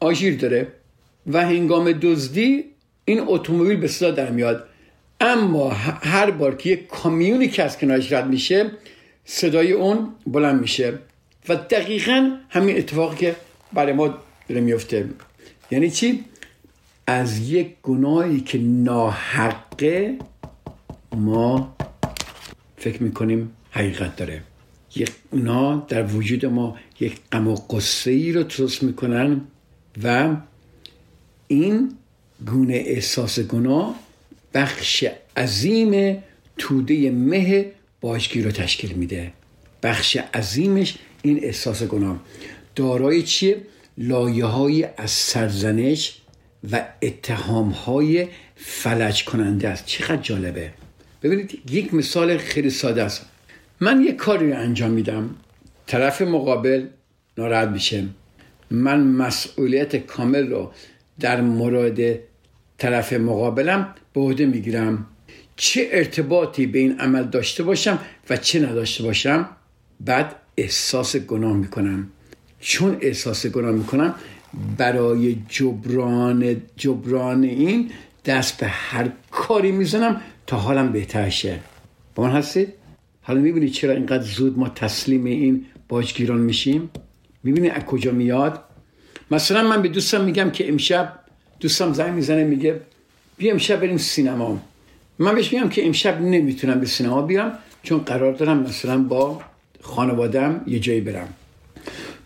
آژیر 0.00 0.36
داره. 0.36 0.68
و 1.26 1.46
هنگام 1.46 1.92
دزدی 1.92 2.64
این 3.04 3.20
اتومبیل 3.26 3.76
به 3.76 3.88
صدا 3.88 4.10
در 4.10 4.30
میاد. 4.30 4.68
اما 5.20 5.70
هر 6.02 6.30
بار 6.30 6.56
که 6.56 6.70
یک 6.70 6.86
کامیونی 6.86 7.48
که 7.48 7.62
از 7.62 7.78
کنارش 7.78 8.12
رد 8.12 8.26
میشه 8.26 8.70
صدای 9.24 9.72
اون 9.72 10.08
بلند 10.26 10.60
میشه. 10.60 10.98
و 11.48 11.56
دقیقا 11.56 12.36
همین 12.48 12.76
اتفاقی 12.76 13.16
که 13.16 13.36
برای 13.72 13.92
ما 13.92 14.18
داره 14.48 14.60
میفته. 14.60 15.08
یعنی 15.70 15.90
چی؟ 15.90 16.24
از 17.06 17.50
یک 17.50 17.68
گناهی 17.82 18.40
که 18.40 18.58
ناحقه 18.58 20.18
ما 21.16 21.76
فکر 22.76 23.02
می‌کنیم 23.02 23.52
حقیقت 23.70 24.16
داره. 24.16 24.42
یک 24.96 25.10
اونا 25.30 25.86
در 25.88 26.02
وجود 26.02 26.46
ما 26.46 26.76
یک 27.00 27.20
غم 27.32 27.48
و 27.48 27.54
قصه 27.54 28.32
رو 28.32 28.42
درست 28.42 28.82
می‌کنن 28.82 29.40
و 30.02 30.36
این 31.50 31.92
گونه 32.46 32.74
احساس 32.74 33.40
گناه 33.40 34.00
بخش 34.54 35.04
عظیم 35.36 36.22
توده 36.58 37.10
مه 37.10 37.66
باشگی 38.00 38.42
رو 38.42 38.50
تشکیل 38.50 38.92
میده. 38.92 39.32
بخش 39.82 40.16
عظیمش 40.34 40.98
این 41.22 41.44
احساس 41.44 41.82
گناه. 41.82 42.20
دارای 42.76 43.22
چیه؟ 43.22 43.60
لایه 43.98 44.44
های 44.44 44.88
از 44.96 45.10
سرزنش 45.10 46.20
و 46.72 46.84
اتهام 47.02 47.68
های 47.68 48.28
فلج 48.56 49.24
کننده 49.24 49.68
است. 49.68 49.86
چقدر 49.86 50.22
جالبه. 50.22 50.70
ببینید 51.22 51.62
یک 51.70 51.94
مثال 51.94 52.38
خیلی 52.38 52.70
ساده 52.70 53.02
است. 53.02 53.26
من 53.80 54.00
یک 54.00 54.16
کاری 54.16 54.50
رو 54.50 54.58
انجام 54.58 54.90
میدم. 54.90 55.34
طرف 55.86 56.22
مقابل 56.22 56.86
ناراحت 57.38 57.68
میشه. 57.68 58.04
من 58.70 59.00
مسئولیت 59.00 59.96
کامل 59.96 60.48
رو 60.48 60.72
در 61.20 61.40
مورد 61.40 62.18
طرف 62.78 63.12
مقابلم 63.12 63.94
به 64.12 64.20
عهده 64.20 64.46
می‌گیرم. 64.46 65.06
چه 65.56 65.88
ارتباطی 65.92 66.66
به 66.66 66.78
این 66.78 67.00
عمل 67.00 67.22
داشته 67.22 67.62
باشم 67.62 67.98
و 68.30 68.36
چه 68.36 68.60
نداشته 68.60 69.04
باشم؟ 69.04 69.48
بعد 70.00 70.36
احساس 70.56 71.16
گناه 71.16 71.56
می‌کنم. 71.56 72.08
چون 72.60 72.96
احساس 73.00 73.46
گناه 73.46 73.72
می‌کنم 73.72 74.14
برای 74.76 75.36
جبران 75.48 76.56
جبران 76.76 77.42
این 77.44 77.90
دست 78.24 78.60
به 78.60 78.66
هر 78.66 79.10
کاری 79.30 79.72
می‌زنم 79.72 80.20
تا 80.46 80.56
حالم 80.56 80.92
بهتر 80.92 81.28
شه. 81.30 81.60
با 82.14 82.24
من 82.24 82.30
هستید؟ 82.30 82.68
حالا 83.22 83.40
می‌بینید 83.40 83.72
چرا 83.72 83.92
اینقدر 83.92 84.22
زود 84.22 84.58
ما 84.58 84.68
تسلیم 84.68 85.24
این 85.24 85.66
باجگیران 85.88 86.40
میشیم؟ 86.40 86.90
می‌بینید 87.42 87.72
از 87.72 87.82
کجا 87.84 88.12
میاد؟ 88.12 88.64
مثلا 89.30 89.62
من 89.68 89.82
به 89.82 89.88
دوستم 89.88 90.24
میگم 90.24 90.50
که 90.50 90.68
امشب 90.68 91.12
دوستم 91.60 91.92
زنگ 91.92 92.14
می‌زنه 92.14 92.44
میگه 92.44 92.80
بیا 93.36 93.52
امشب 93.52 93.80
بریم 93.80 93.96
سینما. 93.96 94.62
من 95.18 95.34
بهش 95.34 95.52
میگم 95.52 95.68
که 95.68 95.86
امشب 95.86 96.20
نمی‌تونم 96.20 96.80
به 96.80 96.86
سینما 96.86 97.22
بیام 97.22 97.52
چون 97.82 97.98
قرار 97.98 98.32
دارم 98.32 98.58
مثلا 98.62 98.98
با 98.98 99.40
خانوادم 99.80 100.60
یه 100.66 100.78
جایی 100.78 101.00
برم. 101.00 101.28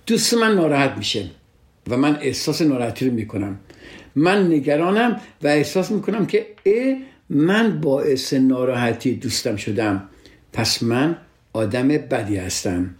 دوست 0.06 0.34
من 0.34 0.54
ناراحت 0.54 0.98
میشه 0.98 1.30
و 1.88 1.96
من 1.96 2.18
احساس 2.20 2.62
ناراحتی 2.62 3.08
رو 3.08 3.14
می‌کنم. 3.14 3.58
من 4.16 4.46
نگرانم 4.52 5.20
و 5.42 5.46
احساس 5.46 5.90
می‌کنم 5.90 6.26
که 6.26 6.46
اه 6.66 6.96
من 7.30 7.80
باعث 7.80 8.32
ناراحتی 8.32 9.14
دوستم 9.14 9.56
شدم. 9.56 10.08
پس 10.52 10.82
من 10.82 11.16
آدم 11.52 11.88
بدی 11.88 12.36
هستم. 12.36 12.94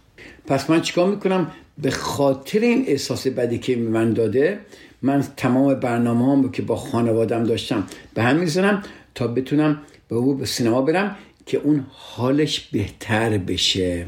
پس 0.47 0.69
من 0.69 0.81
چیکار 0.81 1.09
می‌کنم؟ 1.09 1.51
به 1.77 1.91
خاطر 1.91 2.59
این 2.59 2.85
احساس 2.87 3.27
بدی 3.27 3.57
که 3.57 3.75
من 3.75 4.13
داده 4.13 4.59
من 5.01 5.23
تمام 5.37 5.73
برنامه 5.73 6.31
هم 6.31 6.51
که 6.51 6.61
با 6.61 6.75
خانوادم 6.75 7.43
داشتم 7.43 7.87
به 8.13 8.23
هم 8.23 8.35
می‌زنم 8.35 8.83
تا 9.15 9.27
بتونم 9.27 9.81
به 10.07 10.15
او 10.15 10.35
به 10.35 10.45
سینما 10.45 10.81
برم 10.81 11.15
که 11.45 11.57
اون 11.57 11.85
حالش 11.89 12.59
بهتر 12.59 13.37
بشه. 13.37 14.05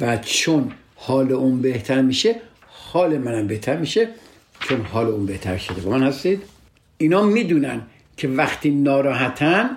و 0.00 0.16
چون 0.16 0.72
حال 0.96 1.32
اون 1.32 1.62
بهتر 1.62 2.02
میشه 2.02 2.34
حال 2.66 3.18
منم 3.18 3.46
بهتر 3.46 3.76
میشه 3.76 4.08
چون 4.60 4.80
حال 4.80 5.06
اون 5.06 5.26
بهتر 5.26 5.56
شده. 5.56 5.80
با 5.80 5.90
من 5.90 6.02
هستید؟ 6.02 6.42
اینا 6.98 7.22
می‌دونن 7.22 7.80
که 8.16 8.28
وقتی 8.28 8.70
ناراحتن 8.70 9.70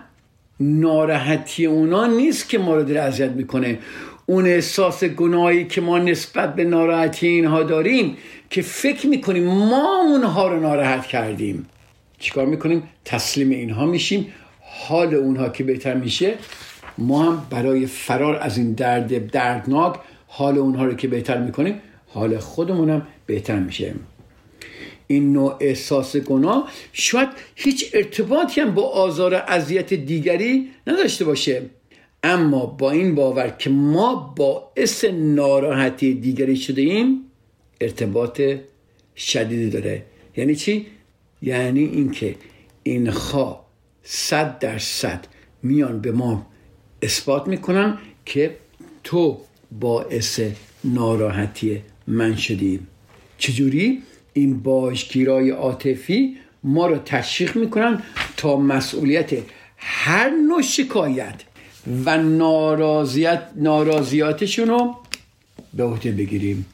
ناراحتی 0.60 1.66
اونا 1.66 2.08
نیست 2.08 2.50
که 2.50 2.58
ما 2.58 2.76
رو 2.76 2.84
داره 2.84 3.00
اذیت 3.00 3.32
می‌کنه. 3.32 3.80
اون 4.26 4.46
احساس 4.46 5.04
گناهی 5.04 5.68
که 5.68 5.82
ما 5.82 6.00
نسبت 6.00 6.56
به 6.56 6.64
ناراحتی 6.64 7.28
اینها 7.28 7.64
داریم 7.64 8.18
که 8.50 8.62
فکر 8.62 9.08
می‌کنیم 9.08 9.44
ما 9.44 10.02
اونها 10.02 10.48
رو 10.48 10.60
ناراحت 10.60 11.06
کردیم. 11.06 11.66
چیکار 12.20 12.46
می‌کنیم؟ 12.46 12.84
تسلیم 13.06 13.50
اینها 13.50 13.86
میشیم. 13.86 14.34
حال 14.62 15.16
اونها 15.16 15.50
که 15.50 15.64
بهتر 15.64 15.94
میشه 15.94 16.34
ما 16.98 17.24
هم 17.24 17.48
برای 17.50 17.86
فرار 17.86 18.36
از 18.36 18.58
این 18.58 18.74
درد 18.74 19.32
دردناک 19.32 19.96
حال 20.28 20.58
اونها 20.58 20.86
رو 20.86 20.94
که 20.94 21.08
بهتر 21.08 21.38
می‌کنیم 21.38 21.82
حال 22.08 22.38
خودمونم 22.38 23.08
بهتر 23.26 23.60
میشه. 23.60 23.94
این 25.08 25.34
نوع 25.34 25.58
احساس 25.60 26.16
گناه 26.16 26.70
شاید 26.94 27.30
هیچ 27.56 27.92
ارتباطی 27.94 28.62
هم 28.62 28.74
با 28.74 28.90
آزار 28.90 29.36
اذیت 29.36 29.94
دیگری 29.94 30.70
نداشته 30.88 31.26
باشه. 31.26 31.62
اما 32.24 32.66
با 32.66 32.92
این 32.92 33.16
باور 33.16 33.50
که 33.50 33.70
ما 33.70 34.34
باعث 34.36 35.06
ناراحتی 35.06 36.14
دیگری 36.14 36.56
شده 36.56 36.82
ایم 36.82 37.20
ارتباط 37.82 38.42
شدیدی 39.18 39.70
داره. 39.70 40.06
یعنی 40.38 40.56
چی؟ 40.56 40.88
یعنی 41.42 41.84
اینکه 41.84 42.36
اینها 42.84 43.66
صد 44.04 44.60
درصد 44.60 45.28
میان 45.64 46.02
به 46.02 46.12
ما 46.12 46.48
اثبات 47.02 47.48
می‌کنن 47.48 47.98
که 48.26 48.58
تو 49.04 49.38
باعث 49.72 50.40
ناراحتی 50.84 51.82
من 52.08 52.36
شدی 52.36 52.80
چجوری؟ 53.38 54.04
این 54.34 54.60
باشگیرای 54.60 55.50
عاطفی 55.50 56.38
ما 56.64 56.88
رو 56.88 56.98
تشویق 56.98 57.56
می‌کنن 57.56 58.04
تا 58.38 58.58
مسئولیت 58.58 59.30
هر 59.78 60.30
نوع 60.30 60.62
شکایت 60.62 61.36
و 62.06 62.18
ناراضیت 62.18 63.42
ناراضیاتشون 63.56 64.68
رو 64.68 64.96
به 65.74 65.84
عهده 65.84 66.12
بگیریم. 66.12 66.66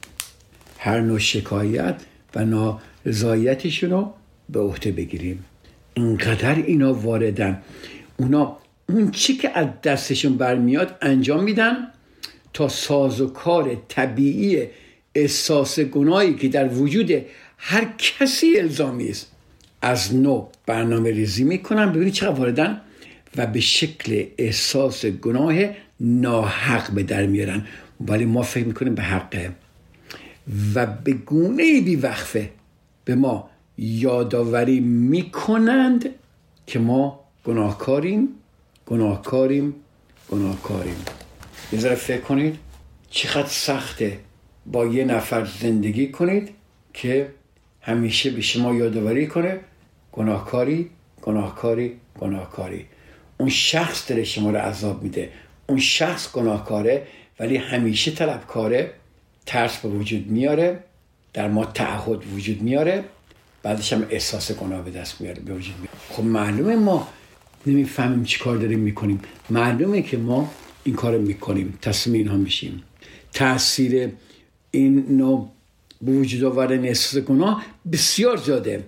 هر 0.77 0.99
نوع 0.99 1.19
شکایت 1.19 1.95
و 2.35 2.45
نارضایتشون 2.45 3.89
رو 3.89 4.13
به 4.49 4.59
عهده 4.59 4.91
بگیریم. 4.91 5.45
اینقدر 5.93 6.55
اینا 6.55 6.93
واردن. 6.93 7.61
اونا 8.17 8.57
اون 8.89 9.11
چی 9.11 9.37
که 9.37 9.57
از 9.57 9.67
دستشون 9.83 10.37
برمیاد 10.37 10.97
انجام 11.01 11.43
میدن 11.43 11.75
تا 12.53 12.67
ساز 12.67 13.21
و 13.21 13.29
کار 13.29 13.77
طبیعی 13.87 14.67
احساس 15.15 15.79
گناهی 15.79 16.35
که 16.35 16.47
در 16.47 16.67
وجود 16.67 17.11
هر 17.57 17.93
کسی 17.97 18.59
الزامی 18.59 19.09
است. 19.09 19.31
از 19.81 20.15
نو 20.15 20.47
برنامه 20.65 21.11
ریزی 21.11 21.43
می‌کنن 21.43 21.91
ببینید 21.91 22.13
چقدر 22.13 22.39
واردن. 22.39 22.81
و 23.37 23.47
به 23.47 23.59
شکل 23.59 24.25
احساس 24.37 25.05
گناه 25.05 25.55
ناحق 25.99 26.91
به 26.91 27.03
در 27.03 27.25
میارن. 27.25 27.65
ولی 28.07 28.25
ما 28.25 28.41
فکر 28.41 28.65
می‌کنیم 28.65 28.95
به 28.95 29.03
حقه. 29.03 29.51
و 30.75 30.85
به 30.85 31.13
گونه 31.13 31.81
بی 31.81 31.95
وقفه 31.95 32.49
به 33.05 33.15
ما 33.15 33.49
یادآوری 33.77 34.79
می‌کنند 34.79 36.09
که 36.67 36.79
ما 36.79 37.19
گناهکاریم 37.45 38.29
گناهکاریم 38.85 39.75
گناهکاریم. 40.31 40.95
یه 41.71 41.79
ذره 41.79 41.95
فکر 41.95 42.21
کنید 42.21 42.59
چقدر 43.09 43.47
سخته 43.47 44.19
با 44.65 44.85
یه 44.85 45.05
نفر 45.05 45.45
زندگی 45.61 46.07
کنید 46.11 46.49
که 46.93 47.29
همیشه 47.81 48.29
به 48.29 48.41
شما 48.41 48.75
یادآوری 48.75 49.27
کنه 49.27 49.59
گناهکاری 50.11 50.89
گناهکاری 51.21 51.91
گناهکاری. 52.19 52.85
اون 53.39 53.49
شخص 53.49 54.10
داره 54.10 54.23
شما 54.23 54.52
رو 54.52 54.58
عذاب 54.58 55.04
میده. 55.04 55.30
اون 55.67 55.80
شخص 55.80 56.32
گناهکاره 56.32 57.08
ولی 57.39 57.58
همیشه 57.58 58.12
طلبکاره. 58.12 58.91
ترس 59.45 59.78
به 59.78 59.89
وجود 59.89 60.28
میاره. 60.28 60.84
در 61.34 61.47
ما 61.47 61.65
تعهد 61.65 62.34
وجود 62.36 62.62
میاره. 62.62 63.04
بعدش 63.63 63.93
هم 63.93 64.06
احساس 64.10 64.52
گناه 64.52 64.86
به 64.86 64.91
دست 64.91 65.21
میاره 65.21 65.39
به 65.39 65.54
وجود 65.54 65.75
میاره. 65.75 65.97
خب 66.10 66.23
معلومه 66.23 66.75
ما 66.75 67.08
نمی‌فهمیم 67.65 68.23
چی 68.23 68.39
کار 68.39 68.58
داریم 68.58 68.80
می‌کنیم. 68.80 69.21
معلومه 69.49 70.02
که 70.02 70.17
ما 70.17 70.52
این 70.84 70.95
کار 70.95 71.17
می‌کنیم. 71.17 71.78
تصمیم 71.82 72.15
اینها 72.15 72.38
میشیم. 72.38 72.84
تاثیر 73.34 74.12
این 74.71 75.06
نوع 75.17 75.49
به 76.02 76.12
وجود 76.12 76.43
آوردن 76.43 76.86
احساس 76.86 77.23
گناه 77.23 77.65
بسیار 77.91 78.38
زیاده. 78.38 78.84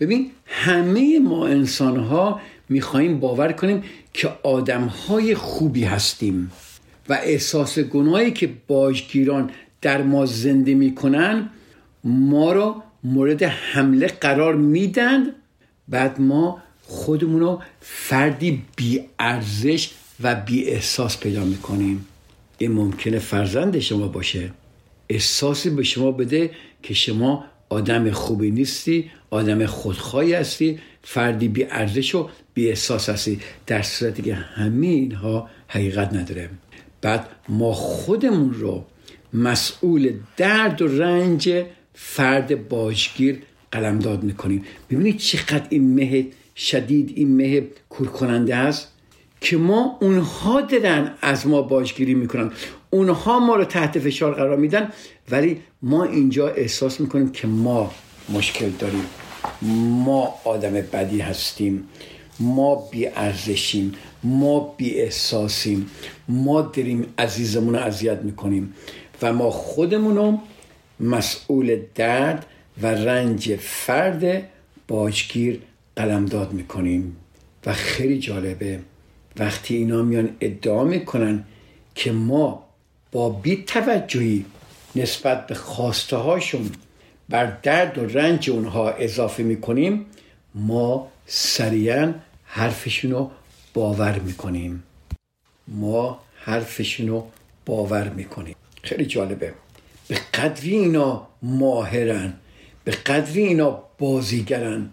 ببین 0.00 0.30
همه 0.46 1.18
ما 1.18 1.46
انسان 1.46 1.96
ها 1.96 2.40
می‌خواهیم 2.68 3.20
باور 3.20 3.52
کنیم 3.52 3.82
که 4.12 4.28
آدم 4.42 4.84
های 4.84 5.34
خوبی 5.34 5.84
هستیم 5.84 6.50
و 7.08 7.18
احساس 7.22 7.78
گناهی 7.78 8.32
که 8.32 8.50
باجگیران 8.66 9.50
در 9.82 10.02
ما 10.02 10.26
زنده 10.26 10.74
می‌کنن 10.74 11.50
ما 12.04 12.52
را 12.52 12.82
مورد 13.04 13.42
حمله 13.42 14.06
قرار 14.06 14.54
میدن. 14.54 15.26
بعد 15.88 16.20
ما 16.20 16.62
خودمون 16.82 17.40
رو 17.40 17.62
فردی 17.80 18.62
بی 18.76 19.00
ارزش 19.18 19.90
و 20.22 20.34
بی 20.34 20.64
احساس 20.64 21.20
پیدا 21.20 21.44
می‌کنیم. 21.44 22.06
این 22.58 22.72
ممکنه 22.72 23.18
فرزند 23.18 23.78
شما 23.78 24.08
باشه. 24.08 24.50
احساسی 25.08 25.70
به 25.70 25.82
شما 25.82 26.12
بده 26.12 26.50
که 26.82 26.94
شما 26.94 27.44
آدم 27.68 28.10
خوبی 28.10 28.50
نیستی 28.50 29.10
آدم 29.30 29.66
خودخواهی 29.66 30.34
هستی 30.34 30.78
فردی 31.10 31.48
بی 31.48 31.64
ارزش 31.64 32.14
و 32.14 32.28
بی 32.54 32.68
احساس 32.68 33.08
هستی. 33.08 33.40
در 33.66 33.82
صورتی 33.82 34.22
که 34.22 34.34
همه 34.34 34.86
اینها 34.86 35.48
حقیقت 35.68 36.14
نداره. 36.14 36.50
بعد 37.02 37.28
ما 37.48 37.72
خودمون 37.72 38.54
رو 38.54 38.84
مسئول 39.34 40.12
درد 40.36 40.82
و 40.82 41.02
رنج 41.02 41.64
فرد 41.94 42.68
باجگیر 42.68 43.42
قلمداد 43.72 44.22
می‌کنیم. 44.22 44.64
ببینید 44.90 45.16
چقدر 45.16 45.66
این 45.70 45.94
مه 45.94 46.26
شدید 46.56 47.12
این 47.16 47.36
مه 47.36 47.66
کور 47.88 48.08
کننده 48.08 48.56
است 48.56 48.92
که 49.40 49.56
ما 49.56 49.98
اونها 50.00 50.60
دارن 50.60 51.14
از 51.22 51.46
ما 51.46 51.62
باجگیری 51.62 52.14
می‌کنن. 52.14 52.52
اونها 52.90 53.38
ما 53.38 53.56
رو 53.56 53.64
تحت 53.64 53.98
فشار 53.98 54.34
قرار 54.34 54.56
میدن 54.56 54.92
ولی 55.30 55.60
ما 55.82 56.04
اینجا 56.04 56.48
احساس 56.48 57.00
می‌کنیم 57.00 57.32
که 57.32 57.46
ما 57.46 57.94
مشکل 58.28 58.68
داریم. 58.68 59.04
ما 59.62 60.34
آدم 60.44 60.72
بدی 60.72 61.20
هستیم 61.20 61.88
ما 62.40 62.74
بی 62.74 63.06
ارزشیم 63.06 63.94
ما 64.24 64.74
بی 64.76 65.00
احساسیم 65.00 65.90
ما 66.28 66.60
داریم 66.60 67.14
عزیزمون 67.18 67.74
رو 67.74 67.80
اذیت 67.80 68.18
می‌کنیم 68.18 68.74
و 69.22 69.32
ما 69.32 69.50
خودمون 69.50 70.38
مسئول 71.00 71.80
درد 71.94 72.46
و 72.82 72.86
رنج 72.86 73.56
فرد 73.56 74.48
باجگیر 74.88 75.60
قلمداد 75.96 76.52
می‌کنیم. 76.52 77.16
و 77.66 77.72
خیلی 77.72 78.18
جالبه 78.18 78.80
وقتی 79.36 79.76
اینا 79.76 80.02
میان 80.02 80.36
ادعا 80.40 80.84
می‌کنن 80.84 81.44
که 81.94 82.12
ما 82.12 82.64
با 83.12 83.30
بی 83.30 83.56
توجهی 83.56 84.44
نسبت 84.96 85.46
به 85.46 85.54
خواسته 85.54 86.16
هاشون 86.16 86.70
بر 87.28 87.46
درد 87.62 87.98
و 87.98 88.06
رنج 88.06 88.50
اونها 88.50 88.90
اضافه 88.90 89.42
می‌کنیم 89.42 90.06
ما 90.54 91.08
سریعا 91.26 92.14
حرفشون 92.44 93.10
رو 93.10 93.30
باور 93.74 94.18
می‌کنیم. 94.18 94.82
ما 95.68 96.20
حرفشون 96.36 97.08
رو 97.08 97.26
باور 97.66 98.08
می‌کنیم. 98.08 98.56
خیلی 98.82 99.06
جالبه. 99.06 99.52
به 100.08 100.18
قدری 100.34 100.76
اینا 100.76 101.26
ماهرن 101.42 102.34
به 102.84 102.92
قدری 102.92 103.42
اینا 103.42 103.82
بازیگرن 103.98 104.90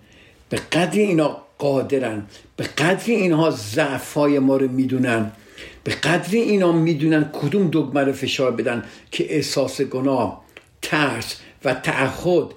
به 0.49 0.57
قدری 0.57 1.01
اینا 1.01 1.37
قادرن 1.57 2.25
به 2.57 2.63
قدری 2.63 3.15
اینها 3.15 3.51
ضعفای 3.51 4.39
ما 4.39 4.57
رو 4.57 4.67
می‌دونن 4.67 5.31
به 5.83 5.91
قدری 5.91 6.39
اینا 6.39 6.71
می‌دونن 6.71 7.29
کدوم 7.33 7.67
دگمه 7.67 8.03
رو 8.03 8.13
فشار 8.13 8.51
بدن 8.51 8.83
که 9.11 9.35
احساس 9.35 9.81
گناه 9.81 10.45
ترس 10.81 11.35
و 11.65 11.73
تعهد 11.73 12.47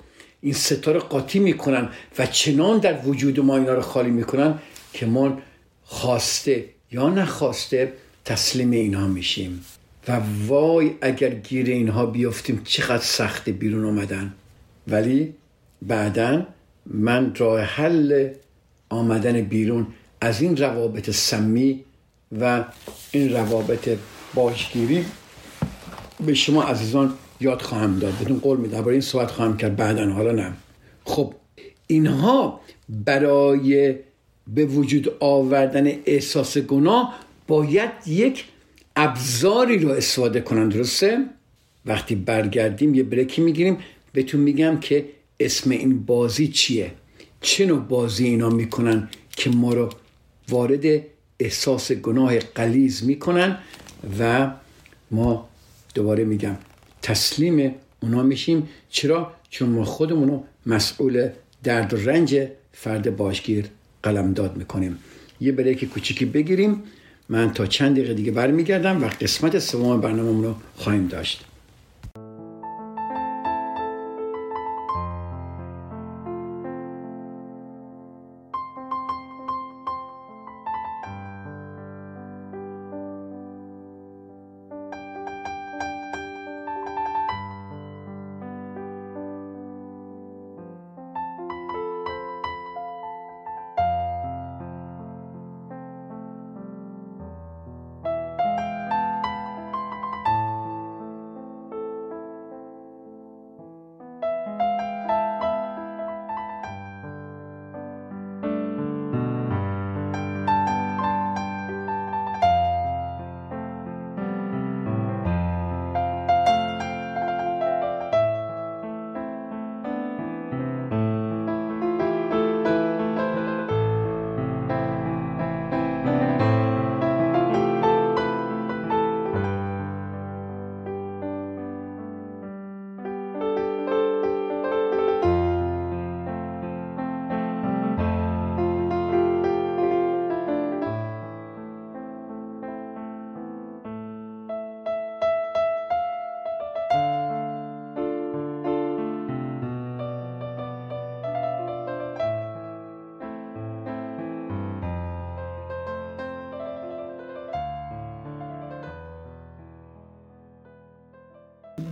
این 0.41 0.53
ستاره 0.55 0.99
قاطی 0.99 1.39
می‌کنن 1.39 1.89
و 2.19 2.27
چنان 2.27 2.79
در 2.79 3.01
وجود 3.05 3.41
ما 3.41 3.57
اینا 3.57 3.75
رو 3.75 3.83
خالی 3.83 4.11
می‌کنن 4.11 4.59
که 4.93 5.07
ما 5.07 5.39
خواسته 5.85 6.65
یا 6.93 7.09
نخواسته 7.09 7.93
تسلیم 8.25 8.71
اینها 8.71 9.07
میشیم. 9.07 9.65
و 10.09 10.21
وای 10.47 10.91
اگر 11.01 11.31
گیر 11.31 11.67
اینها 11.67 12.07
بیفتیم 12.07 12.63
چقدر 12.65 13.03
سخت 13.03 13.49
بیرون 13.49 13.85
آمدن. 13.85 14.35
ولی 14.89 15.35
بعدا 15.83 16.47
من 16.87 17.35
راه 17.35 17.61
حل 17.61 18.29
آمدن 18.89 19.41
بیرون 19.41 19.87
از 20.21 20.43
این 20.43 20.57
روابط 20.57 21.11
سمی 21.11 21.85
و 22.41 22.65
این 23.13 23.33
روابط 23.33 23.99
باشگیری 24.35 25.05
به 26.27 26.35
شما 26.35 26.63
عزیزان 26.63 27.15
یاد 27.41 27.63
خواهم 27.63 27.99
داد. 27.99 28.15
بدون 28.21 28.39
قول 28.39 28.59
میدم 28.59 28.81
برای 28.81 28.93
این 28.93 29.01
صحبت 29.01 29.31
خواهم 29.31 29.57
کرد. 29.57 29.77
بعدا 29.77 30.11
حالا 30.11 30.33
نه. 30.33 30.53
خب 31.05 31.35
اینها 31.87 32.61
برای 32.89 33.95
به 34.55 34.65
وجود 34.65 35.13
آوردن 35.21 35.93
احساس 36.07 36.59
گناه 36.59 37.15
باید 37.47 37.91
یک 38.07 38.45
ابزاری 38.97 39.79
رو 39.79 39.89
استفاده 39.91 40.41
کنن. 40.41 40.69
درسته؟ 40.69 41.19
وقتی 41.87 42.15
برگردیم 42.15 42.95
یه 42.95 43.03
بریکی 43.03 43.41
می‌گیریم 43.41 43.79
بهتون 44.13 44.41
میگم 44.41 44.81
که 44.81 45.05
اسم 45.41 45.71
این 45.71 46.05
بازی 46.05 46.49
چیه؟ 46.49 46.91
چه 47.41 47.67
نوع 47.67 47.79
بازی 47.79 48.25
اینا 48.25 48.51
می‌کنن 48.51 49.09
که 49.31 49.51
ما 49.51 49.75
رو 49.75 49.89
وارد 50.49 50.85
احساس 51.41 51.93
گناه 51.93 52.39
قلیز 52.39 53.05
می‌کنن؟ 53.05 53.59
و 54.19 54.51
ما 55.11 55.49
دوباره 55.95 56.25
میگم. 56.25 56.57
تسلیم 57.03 57.75
اونا 58.01 58.23
میشیم. 58.23 58.69
چرا؟ 58.91 59.33
چون 59.51 59.69
ما 59.69 59.85
خودمونو 59.85 60.43
مسئول 60.67 61.29
درد 61.65 61.95
و 61.95 61.97
رنج 61.97 62.49
فرد 62.73 63.17
باشگیر 63.17 63.65
قلمداد 64.03 64.57
می‌کنیم. 64.57 64.99
یه 65.41 65.53
بریک 65.53 65.85
کوچیکی 65.85 66.25
بگیریم. 66.25 66.83
من 67.29 67.53
تا 67.53 67.67
چند 67.67 67.97
دقیقه 67.97 68.15
دیگه 68.15 68.33
برمیگردم. 68.33 69.05
و 69.05 69.07
قسمت 69.07 69.59
سوم 69.59 70.01
برنامه 70.01 70.47
رو 70.47 70.55
خواهیم 70.77 71.07
داشت. 71.07 71.48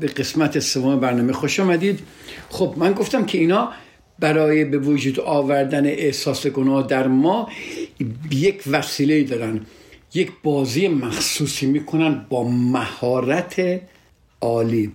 به 0.00 0.06
قسمت 0.06 0.58
سوم 0.58 1.00
برنامه 1.00 1.32
خوش 1.32 1.60
آمدید. 1.60 2.00
خب 2.50 2.74
من 2.76 2.92
گفتم 2.92 3.26
که 3.26 3.38
اینا 3.38 3.72
برای 4.18 4.64
به 4.64 4.78
وجود 4.78 5.20
آوردن 5.20 5.86
احساس 5.86 6.46
گناه 6.46 6.86
در 6.86 7.06
ما 7.06 7.48
یک 8.30 8.62
وسیله 8.66 9.22
دارن. 9.22 9.60
یک 10.14 10.30
بازی 10.42 10.88
مخصوصی 10.88 11.66
می‌کنن 11.66 12.26
با 12.28 12.48
مهارت 12.48 13.80
عالی. 14.40 14.92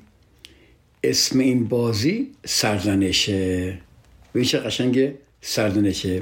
اسم 1.04 1.40
این 1.40 1.68
بازی 1.68 2.32
سرزنشه. 2.46 3.78
به 4.34 4.46
چه 4.46 4.60
قشنگ 4.60 5.12
سرزنشه. 5.42 6.22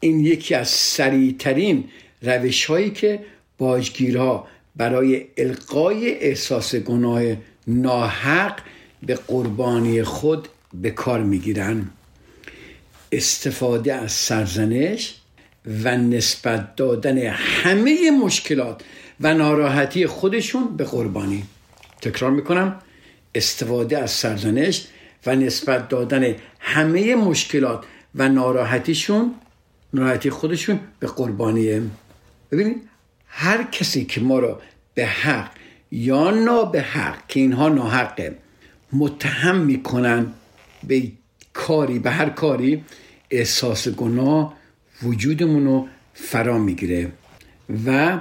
این 0.00 0.20
یکی 0.20 0.54
از 0.54 0.68
سریعترین 0.68 1.84
روش 2.22 2.64
هایی 2.64 2.90
که 2.90 3.20
باجگیرها 3.58 4.46
برای 4.76 5.26
القای 5.38 6.18
احساس 6.18 6.74
گناه 6.74 7.22
ناحق 7.66 8.60
به 9.02 9.14
قربانی 9.14 10.02
خود 10.02 10.48
به 10.74 10.90
کار 10.90 11.22
می‌گیرن. 11.22 11.90
استفاده 13.12 13.94
از 13.94 14.12
سرزنش 14.12 15.14
و 15.84 15.96
نسبت 15.96 16.76
دادن 16.76 17.18
همه 17.28 18.10
مشکلات 18.10 18.82
و 19.20 19.34
ناراحتی 19.34 20.06
خودشون 20.06 20.76
به 20.76 20.84
قربانی. 20.84 21.44
تکرار 22.02 22.30
می‌کنم 22.30 22.80
استفاده 23.34 23.98
از 23.98 24.10
سرزنش 24.10 24.86
و 25.26 25.36
نسبت 25.36 25.88
دادن 25.88 26.34
همه 26.60 27.14
مشکلات 27.14 27.84
و 28.14 28.28
ناراحتیشون 28.28 29.34
ناراحتی 29.94 30.30
خودشون 30.30 30.80
به 31.00 31.06
قربانیه 31.06 31.82
ببینید 32.50 32.88
هر 33.26 33.62
کسی 33.62 34.04
که 34.04 34.20
ما 34.20 34.38
رو 34.38 34.60
به 34.94 35.06
حق 35.06 35.50
یا 35.92 36.30
نابه 36.30 36.80
حق 36.80 37.26
که 37.28 37.40
اینها 37.40 37.68
ناحقه 37.68 38.36
متهم 38.92 39.56
می‌کنن 39.56 40.26
به 40.86 41.02
کاری 41.52 41.98
به 41.98 42.10
هر 42.10 42.28
کاری 42.28 42.84
احساس 43.30 43.88
گناه 43.88 44.54
وجودمون 45.02 45.64
رو 45.64 45.88
فرا 46.14 46.58
می‌گیره. 46.58 47.12
و 47.86 48.20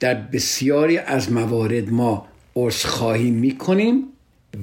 در 0.00 0.14
بسیاری 0.14 0.98
از 0.98 1.32
موارد 1.32 1.90
ما 1.90 2.26
عذرخواهی 2.56 3.30
می‌کنیم 3.30 4.04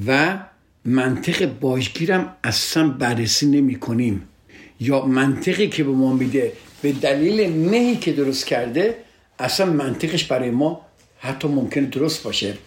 و 0.08 0.39
منطق 0.86 1.60
باشگیرم 1.60 2.36
اصلا 2.43 2.88
بررسی 2.88 3.45
نمی 3.45 3.75
کنیم 3.75 4.27
یا 4.79 5.05
منطقی 5.05 5.67
که 5.67 5.84
به 5.84 5.91
ما 5.91 6.13
میده 6.13 6.53
به 6.81 6.91
دلیل 6.91 7.69
نهی 7.69 7.95
که 7.95 8.13
درست 8.13 8.45
کرده 8.45 8.97
اصلا 9.39 9.65
منطقش 9.65 10.23
برای 10.23 10.51
ما 10.51 10.81
حتی 11.17 11.47
ممکن 11.47 11.82
درست 11.82 12.23
باشه. 12.23 12.58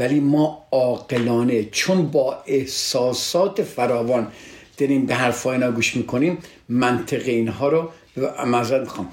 ولی 0.00 0.20
ما 0.20 0.66
عاقلانه 0.72 1.64
چون 1.64 2.06
با 2.06 2.36
احساسات 2.46 3.62
فراوان 3.62 4.28
داریم 4.78 5.06
به 5.06 5.14
حرفای 5.14 5.52
اینا 5.52 5.70
گوش 5.70 5.96
می‌کنیم 5.96 6.38
منطق 6.68 7.22
اینها 7.26 7.68
رو 7.68 7.90
معذرت 8.46 8.80
می‌خوام. 8.80 9.08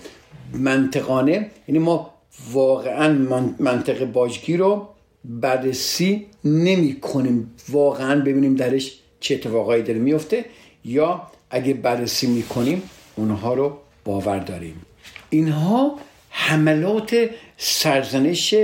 منطقانه 0.53 1.51
یعنی 1.67 1.79
ما 1.79 2.13
واقعا 2.51 3.13
منطق 3.59 4.05
باجگی 4.05 4.57
رو 4.57 4.87
بررسی 5.25 6.25
نمی 6.43 6.99
کنیم 6.99 7.51
واقعا 7.69 8.21
ببینیم 8.21 8.55
درش 8.55 8.99
چه 9.19 9.35
اتفاقایی 9.35 9.83
داره 9.83 9.99
میفته 9.99 10.45
یا 10.85 11.21
اگه 11.49 11.73
بررسی 11.73 12.27
می‌کنیم 12.27 12.81
اونها 13.15 13.53
رو 13.53 13.77
باور 14.05 14.39
داریم. 14.39 14.81
اینها 15.29 15.99
حملات 16.37 17.29
سرزنش 17.57 18.55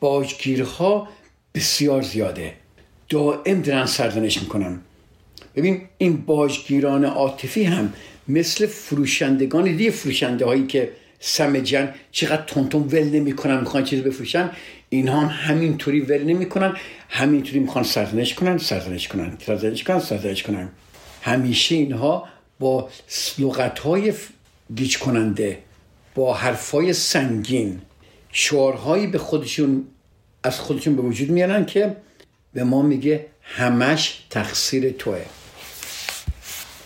باجگیرها 0.00 1.08
بسیار 1.54 2.02
زیاده. 2.02 2.54
دائم 3.08 3.62
دارن 3.62 3.86
سرزنش 3.86 4.42
می‌کنن. 4.42 4.80
ببین 5.56 5.82
این 5.98 6.16
باجگیران 6.16 7.04
عاطفی 7.04 7.64
هم 7.64 7.92
مثل 8.28 8.66
فروشندگان 8.66 9.64
دیگه 9.76 9.90
فروشنده 9.90 10.44
هایی 10.44 10.66
که 10.66 10.92
سمجن 11.20 11.94
چقدر 12.12 12.42
تونتون 12.42 12.82
ول 12.82 13.04
نمی‌کنن 13.04 13.60
می‌خوان 13.60 13.84
چیز 13.84 14.02
بفروشن 14.02 14.50
اینها 14.88 15.20
هم 15.20 15.28
همینطوری 15.28 16.00
ول 16.00 16.22
نمی‌کنن 16.22 16.76
همینطوری 17.08 17.58
می‌خوان 17.58 17.84
سرزنش 17.84 18.34
کنن 18.34 18.58
سرزنش 18.58 19.08
کنن 19.08 19.38
سرزنش 19.46 19.84
کنن 19.84 20.00
سرزنش 20.00 20.42
کنن. 20.42 20.68
همیشه 21.22 21.74
اینها 21.74 22.28
با 22.58 22.88
لغت 23.38 23.78
های 23.78 24.12
گیج 24.74 24.98
کننده 24.98 25.58
با 26.16 26.34
حرفای 26.34 26.92
سنگین 26.92 27.80
شعارهایی 28.32 29.06
به 29.06 29.18
خودشون 29.18 29.86
از 30.42 30.60
خودشون 30.60 30.96
به 30.96 31.02
وجود 31.02 31.30
میارن 31.30 31.66
که 31.66 31.96
به 32.52 32.64
ما 32.64 32.82
میگه 32.82 33.26
همش 33.42 34.22
تقصیر 34.30 34.90
توه. 34.90 35.24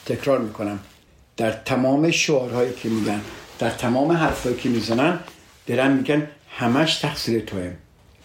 تکرار 0.07 0.39
می‌کنم. 0.39 0.81
در 1.37 1.53
تمام 1.53 2.11
شعارهایی 2.11 2.73
که 2.73 2.89
میگن 2.89 3.21
در 3.59 3.71
تمام 3.71 4.13
حرفهایی 4.13 4.57
که 4.57 4.69
می‌زنن 4.69 5.21
دارن 5.67 5.93
میگن 5.93 6.29
همش 6.51 6.97
تقصیر 6.97 7.41
توه. 7.41 7.73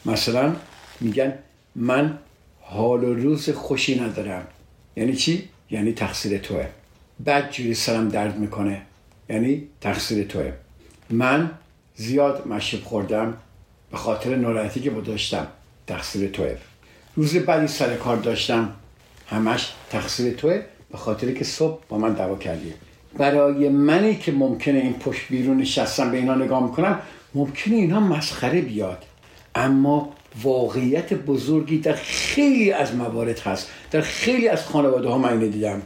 مثلا 0.05 0.55
میگن 1.01 1.33
من 1.75 2.19
حال 2.61 3.03
و 3.03 3.13
روز 3.13 3.49
خوشی 3.49 3.99
ندارم. 3.99 4.47
یعنی 4.95 5.15
چی؟ 5.15 5.49
یعنی 5.71 5.93
تقصیر 5.93 6.37
توه. 6.37 6.67
بعد 7.19 7.51
جوری 7.51 7.73
سرم 7.73 8.09
درد 8.09 8.37
می‌کنه. 8.37 8.81
یعنی 9.29 9.67
تقصیر 9.81 10.23
توه. 10.27 10.53
من 11.09 11.51
زیاد 11.95 12.47
مشروب 12.47 12.83
خوردم 12.83 13.33
به 13.91 13.97
خاطر 13.97 14.35
ناراحتی 14.35 14.79
که 14.79 14.89
با 14.89 15.01
داشتم 15.01 15.47
تقصیر 15.87 16.29
توه. 16.29 16.57
روز 17.15 17.35
بعدی 17.35 17.67
سر 17.67 17.95
کار 17.95 18.17
داشتم 18.17 18.73
همش 19.27 19.73
تقصیر 19.89 20.33
توه 20.33 20.61
به 20.91 20.97
خاطر 20.97 21.31
که 21.31 21.43
صبح 21.43 21.79
با 21.89 21.97
من 21.97 22.13
دعوا 22.13 22.35
کردی. 22.35 22.73
برای 23.17 23.69
منی 23.69 24.15
که 24.15 24.31
ممکنه 24.31 24.79
این 24.79 24.93
پشت 24.93 25.27
بیرون 25.29 25.57
نشستم 25.57 26.11
به 26.11 26.17
اینا 26.17 26.35
نگاه 26.35 26.63
می‌کنم 26.63 26.99
ممکنه 27.33 27.75
اینا 27.75 27.99
مسخره 27.99 28.61
بیاد. 28.61 29.03
اما 29.55 30.13
واقعیت 30.43 31.13
بزرگی 31.13 31.77
در 31.77 31.93
خیلی 31.93 32.71
از 32.71 32.95
موارد 32.95 33.39
هست. 33.39 33.69
در 33.91 34.01
خیلی 34.01 34.47
از 34.47 34.65
خانواده 34.65 35.09
ها 35.09 35.17
من 35.17 35.39
دیدم. 35.39 35.81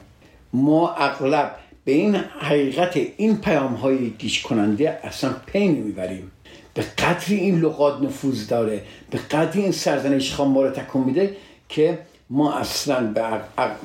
ما 0.53 0.93
اغلب 0.95 1.55
به 1.89 1.95
این 1.95 2.15
حقیقت 2.15 2.97
این 3.17 3.37
پیام 3.37 3.73
های 3.73 4.09
گیش 4.09 4.41
کننده 4.41 4.99
اصلا 5.03 5.35
پی 5.45 5.67
نمی‌بریم 5.67 6.31
به 6.73 6.81
قدری 6.81 7.35
این 7.35 7.59
لغات 7.59 8.01
نفوذ 8.01 8.47
داره 8.47 8.81
به 9.11 9.17
قدری 9.17 9.61
این 9.61 9.71
سرزنش 9.71 10.33
خام 10.33 10.51
ما 10.51 10.61
رو 10.61 10.69
تکون 10.69 11.03
میده 11.03 11.35
که 11.69 11.99
ما 12.29 12.53
اصلا 12.53 13.13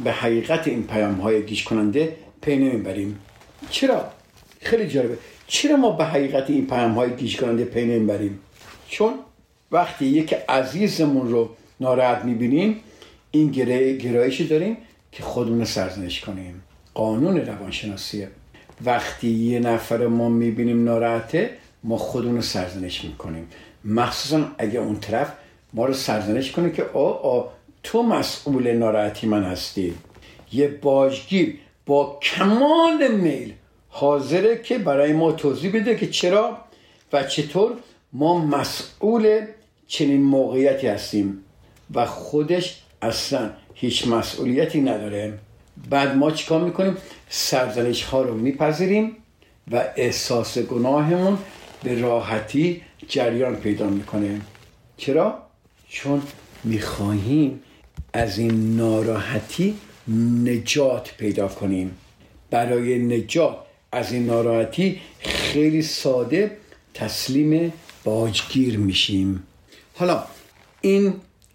به, 0.04 0.12
حقیقت 0.12 0.68
این 0.68 0.82
پیام 0.82 1.14
های 1.14 1.42
گیش 1.42 1.64
کننده 1.64 2.16
پی 2.42 2.56
نمی‌بریم 2.56 3.18
چرا؟ 3.70 4.04
خیلی 4.60 4.88
جالبه 4.88 5.18
چرا 5.46 5.76
ما 5.76 5.90
به 5.90 6.04
حقیقت 6.04 6.50
این 6.50 6.66
پیام 6.66 6.92
های 6.92 7.10
گیش 7.16 7.36
کننده 7.36 7.64
پی 7.64 7.84
نمی‌بریم؟ 7.84 8.38
چون 8.88 9.14
وقتی 9.72 10.06
یک 10.06 10.34
عزیزمون 10.48 11.28
رو 11.28 11.50
ناراحت 11.80 12.24
می‌بینیم 12.24 12.80
این 13.30 13.50
گرایشی 13.98 14.46
داریم 14.46 14.76
که 15.12 15.22
خودمون 15.22 15.64
سرزنش 15.64 16.20
کنیم 16.20 16.62
قانون 16.94 17.36
روانشناسیه 17.36 18.28
وقتی 18.84 19.28
یه 19.28 19.60
نفر 19.60 20.06
ما 20.06 20.28
می‌بینیم 20.28 20.84
ناراحته 20.84 21.50
ما 21.84 21.96
خودمون 21.96 22.40
سرزنش 22.40 23.04
می‌کنیم. 23.04 23.48
مخصوصا 23.84 24.46
اگه 24.58 24.80
اون 24.80 25.00
طرف 25.00 25.32
ما 25.72 25.86
رو 25.86 25.94
سرزنش 25.94 26.52
کنه 26.52 26.70
که 26.70 26.84
آ 26.84 27.10
آ 27.10 27.48
تو 27.82 28.02
مسئول 28.02 28.72
ناراحتی 28.72 29.26
من 29.26 29.42
هستی. 29.42 29.94
یه 30.52 30.68
باجگیر 30.68 31.58
با 31.86 32.18
کمال 32.22 33.14
میل 33.14 33.52
حاضره 33.88 34.62
که 34.62 34.78
برای 34.78 35.12
ما 35.12 35.32
توضیح 35.32 35.72
بده 35.74 35.96
که 35.96 36.06
چرا 36.06 36.58
و 37.12 37.22
چطور 37.22 37.72
ما 38.12 38.38
مسئول 38.38 39.46
چنین 39.86 40.22
موقعیتی 40.22 40.86
هستیم 40.86 41.44
و 41.94 42.06
خودش 42.06 42.82
اصلا 43.02 43.50
هیچ 43.74 44.08
مسئولیتی 44.08 44.80
نداره. 44.80 45.38
بعد 45.90 46.16
ما 46.16 46.30
چیکار 46.30 46.64
می‌کنیم؟ 46.64 46.96
سرزنش 47.28 48.02
ها 48.02 48.22
رو 48.22 48.34
میپذیریم 48.34 49.16
و 49.70 49.84
احساس 49.96 50.58
گناهمون 50.58 51.38
به 51.82 52.00
راحتی 52.00 52.82
جریان 53.08 53.56
پیدا 53.56 53.86
می‌کنه. 53.86 54.40
چرا؟ 54.96 55.38
چون 55.88 56.22
می‌خواهیم 56.64 57.60
از 58.12 58.38
این 58.38 58.76
ناراحتی 58.76 59.74
نجات 60.44 61.14
پیدا 61.18 61.48
کنیم. 61.48 61.96
برای 62.50 62.98
نجات 62.98 63.56
از 63.92 64.12
این 64.12 64.26
ناراحتی 64.26 65.00
خیلی 65.18 65.82
ساده 65.82 66.56
تسلیم 66.94 67.72
باجگیر 68.04 68.78
میشیم. 68.78 69.42
حالا 69.94 70.24
این 70.80 71.14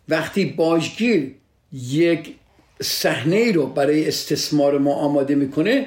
وقتی 0.10 0.46
باجگیر 0.46 1.36
یک 1.74 2.36
صحنه 2.82 3.52
رو 3.52 3.68
برای 3.68 4.08
استثمار 4.08 4.78
ما 4.78 4.94
آماده 4.94 5.36
می‌کنه 5.36 5.86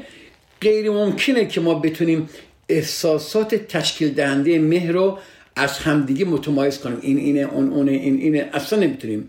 غیر 0.61 0.91
ممکنه 0.91 1.47
که 1.47 1.61
ما 1.61 1.75
بتونیم 1.75 2.29
احساسات 2.69 3.55
تشکیل 3.55 4.15
دهنده 4.15 4.59
مهر 4.59 4.93
رو 4.93 5.19
از 5.57 5.79
همدیگه 5.79 6.25
متمایز 6.25 6.79
کنیم. 6.79 6.99
این 7.03 7.19
اینه 7.19 7.41
اون 7.41 7.73
اونه 7.73 7.93
این 7.93 8.17
اینه 8.17 8.51
اصلا 8.53 8.79
نمی‌تونیم. 8.79 9.29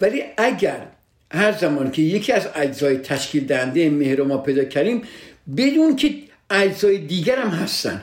ولی 0.00 0.22
اگر 0.36 0.86
هر 1.32 1.52
زمان 1.52 1.90
که 1.90 2.02
یکی 2.02 2.32
از 2.32 2.48
اجزای 2.54 2.96
تشکیل 2.96 3.44
دهنده 3.46 3.90
مهر 3.90 4.16
رو 4.16 4.24
ما 4.24 4.38
پیدا 4.38 4.64
کردیم 4.64 5.02
بدون 5.56 5.96
که 5.96 6.14
اجزای 6.50 6.98
دیگر 6.98 7.38
هم 7.38 7.50
هستن. 7.50 8.02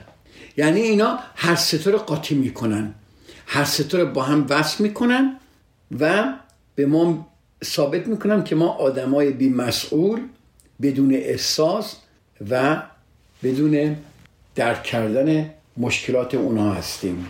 یعنی 0.58 0.82
اینا 0.82 1.20
هر 1.36 1.56
ستا 1.56 1.91
رو 1.91 1.98
قاطی 1.98 2.36
می‌کنن. 2.36 2.93
هر 3.48 3.63
ستا 3.63 3.98
رو 3.98 4.06
با 4.06 4.22
هم 4.22 4.46
وصل 4.50 4.84
می‌کنن 4.84 5.39
و 6.00 6.34
به 6.76 6.86
ما 6.86 7.28
ثابت 7.63 8.08
می‌کنم 8.08 8.43
که 8.43 8.56
ما 8.56 8.67
آدمای 8.67 9.32
بی 9.32 9.50
مسئول 9.50 10.20
بدون 10.82 11.13
احساس 11.13 11.96
و 12.50 12.82
بدون 13.43 13.96
درک 14.56 14.84
کردن 14.84 15.50
مشکلات 15.78 16.36
اونها 16.36 16.74
هستیم. 16.74 17.26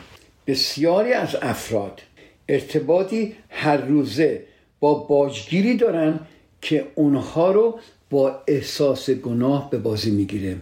بسیاری 0.47 1.13
از 1.13 1.35
افراد 1.41 2.01
ارتباطی 2.49 3.35
هر 3.49 3.77
روزه 3.77 4.43
با 4.79 4.93
باجگیری 4.93 5.77
دارن 5.77 6.19
که 6.61 6.87
اونها 6.95 7.51
رو 7.51 7.79
با 8.09 8.41
احساس 8.47 9.09
گناه 9.09 9.69
به 9.69 9.77
بازی 9.77 10.11
می‌گیره. 10.11 10.57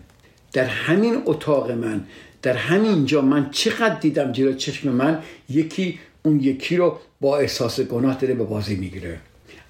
در 0.53 0.65
همین 0.65 1.21
اتاق 1.25 1.71
من 1.71 2.05
در 2.41 2.53
همین 2.53 3.05
جا 3.05 3.21
من 3.21 3.49
چقدر 3.51 3.99
دیدم 3.99 4.31
جلو 4.31 4.53
چشم 4.53 4.89
من 4.89 5.23
یکی 5.49 5.99
اون 6.23 6.39
یکی 6.39 6.77
رو 6.77 6.99
با 7.21 7.37
احساس 7.37 7.79
گناه 7.79 8.17
داره 8.17 8.33
به 8.33 8.43
بازی 8.43 8.75
می‌گیره. 8.75 9.19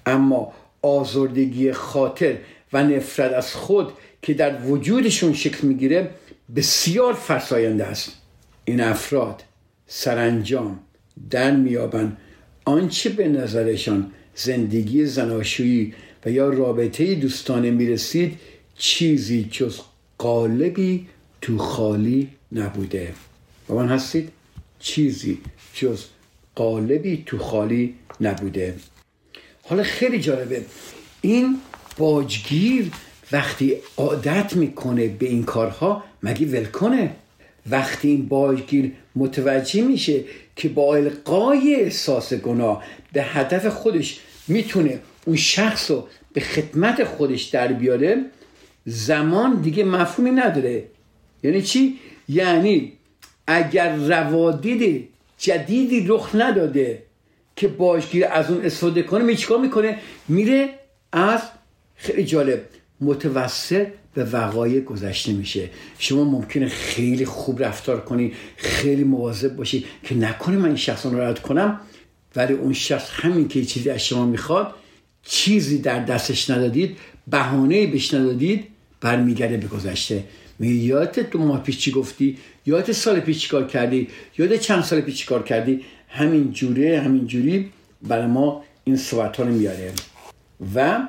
اما 0.06 0.52
آزردگی 0.82 1.72
خاطر 1.72 2.36
و 2.72 2.82
نفرت 2.82 3.32
از 3.32 3.54
خود 3.54 3.92
که 4.22 4.34
در 4.34 4.62
وجودشون 4.62 5.32
شکل 5.32 5.66
می‌گیره 5.66 6.10
بسیار 6.56 7.12
فرساینده 7.14 7.84
است. 7.84 8.12
این 8.64 8.80
افراد 8.80 9.42
سرانجام 9.86 10.78
در 11.30 11.56
میابن 11.56 12.16
آنچه 12.64 13.10
به 13.10 13.28
نظرشان 13.28 14.10
زندگی 14.34 15.06
زناشویی 15.06 15.94
و 16.24 16.30
یا 16.30 16.48
رابطه 16.48 17.14
دوستانه 17.14 17.70
می‌رسید 17.70 18.38
چیزی 18.78 19.48
جز 19.50 19.80
قالبی 20.18 21.06
تو 21.40 21.58
خالی 21.58 22.28
نبوده. 22.52 23.14
با 23.68 23.76
من 23.76 23.88
هستید؟ 23.88 24.28
چیزی 24.78 25.38
جز 25.74 26.04
قالبی 26.54 27.22
تو 27.26 27.38
خالی 27.38 27.94
نبوده. 28.20 28.74
حالا 29.68 29.82
خیلی 29.82 30.20
جالبه. 30.20 30.64
این 31.20 31.58
باجگیر 31.98 32.90
وقتی 33.32 33.76
عادت 33.96 34.56
می‌کنه 34.56 35.08
به 35.08 35.26
این 35.26 35.44
کارها 35.44 36.04
مگه 36.22 36.46
ول 36.46 36.64
کنه 36.64 37.10
وقتی 37.70 38.08
این 38.08 38.28
باجگیر 38.28 38.92
متوجه 39.16 39.82
میشه 39.82 40.24
که 40.56 40.68
با 40.68 40.96
القای 40.96 41.74
احساس 41.74 42.34
گناه 42.34 42.84
به 43.12 43.22
هدف 43.22 43.66
خودش 43.66 44.20
می‌تونه 44.48 45.00
اون 45.24 45.36
شخص 45.36 45.90
رو 45.90 46.08
به 46.32 46.40
خدمت 46.40 47.04
خودش 47.04 47.42
در 47.42 47.72
بیاره 47.72 48.24
زمان 48.84 49.60
دیگه 49.60 49.84
مفهومی 49.84 50.30
نداره. 50.30 50.84
یعنی 51.42 51.62
چی؟ 51.62 51.98
یعنی 52.28 52.92
اگر 53.46 53.96
روادید 53.96 55.08
جدیدی 55.38 56.06
رخ 56.08 56.30
نداده 56.34 57.02
که 57.56 57.68
باشگیر 57.68 58.26
از 58.26 58.50
اون 58.50 58.64
استفاده 58.64 59.02
کنه 59.02 59.24
می 59.24 59.36
چیکار 59.36 59.58
می‌کنه؟ 59.58 59.98
میره 60.28 60.68
از 61.12 61.40
خیلی 61.96 62.24
جالب. 62.24 62.60
متوسط 63.00 63.86
به 64.14 64.24
وقایع 64.24 64.80
گذشته 64.80 65.32
میشه. 65.32 65.70
شما 65.98 66.24
ممکنه 66.24 66.68
خیلی 66.68 67.24
خوب 67.24 67.64
رفتار 67.64 68.00
کنی 68.00 68.32
خیلی 68.56 69.04
مواظب 69.04 69.56
باشی 69.56 69.84
که 70.02 70.14
نکنه 70.14 70.56
من 70.56 70.66
این 70.66 70.76
شخص 70.76 71.06
رو 71.06 71.20
رد 71.20 71.38
کنم 71.38 71.80
ولی 72.36 72.54
اون 72.54 72.72
شخص 72.72 73.10
همین 73.12 73.48
که 73.48 73.64
چیزی 73.64 73.90
از 73.90 74.06
شما 74.06 74.26
می‌خواد 74.26 74.74
چیزی 75.22 75.78
در 75.78 76.04
دستش 76.04 76.50
ندادید 76.50 76.96
بهانه 77.26 77.86
بهش 77.86 78.14
ندادید 78.14 78.64
برمیگرده 79.00 79.56
به 79.56 79.66
گذشته. 79.66 80.24
میگه 80.58 80.74
یادت 80.74 81.30
دو 81.30 81.38
ماه 81.38 81.62
پیش 81.62 81.78
چی 81.78 81.90
گفتی؟ 81.90 82.38
یادت 82.66 82.92
سال 82.92 83.20
پیش 83.20 83.38
چی 83.38 83.48
کار 83.48 83.66
کردی؟ 83.66 84.08
یادت 84.38 84.60
چند 84.60 84.82
سال 84.82 85.00
پیش 85.00 85.14
چی 85.14 85.26
کار 85.26 85.42
کردی؟ 85.42 85.84
همین 86.16 86.52
جوره 86.52 87.00
همین 87.00 87.26
جوری 87.26 87.72
برای 88.02 88.26
ما 88.26 88.64
این 88.84 88.96
صحبت 88.96 89.36
ها 89.36 89.44
رو 89.44 89.52
میاره. 89.52 89.92
و 90.74 91.08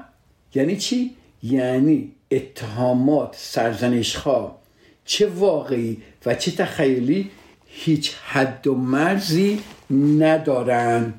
یعنی 0.56 0.78
چی؟ 0.78 1.12
یعنی 1.44 2.12
اتهامات 2.32 3.36
سرزنش 3.38 4.16
ها 4.16 4.60
چه 5.06 5.28
واقعی 5.28 5.98
و 6.26 6.36
چه 6.36 6.52
تخیلی 6.52 7.30
هیچ 7.68 8.14
حد 8.26 8.68
و 8.68 8.76
مرزی 8.76 9.60
ندارن. 10.20 11.14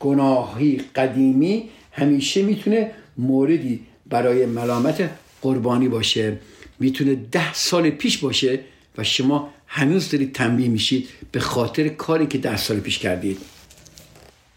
گناهی 0.00 0.80
قدیمی 0.94 1.68
همیشه 1.92 2.42
می‌تونه 2.42 2.90
موردی 3.18 3.80
برای 4.06 4.46
ملامت 4.46 5.10
قربانی 5.42 5.88
باشه. 5.88 6.38
می‌تونه 6.78 7.14
ده 7.14 7.54
سال 7.54 7.90
پیش 7.90 8.18
باشه 8.18 8.60
و 8.98 9.04
شما 9.04 9.50
هنوز 9.66 10.10
دارید 10.10 10.34
تنبیه 10.34 10.68
میشید 10.68 11.08
به 11.32 11.40
خاطر 11.40 11.88
کاری 11.88 12.26
که 12.26 12.38
ده 12.38 12.56
سال 12.56 12.80
پیش 12.80 12.98
کردید. 12.98 13.38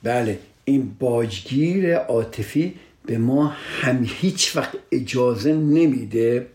بله 0.03 0.39
این 0.65 0.95
باجگیر 0.99 1.95
عاطفی 1.95 2.73
به 3.05 3.17
ما 3.17 3.47
هم 3.81 4.05
هیچ 4.07 4.55
وقت 4.55 4.75
اجازه 4.91 5.53
نمیده 5.53 6.47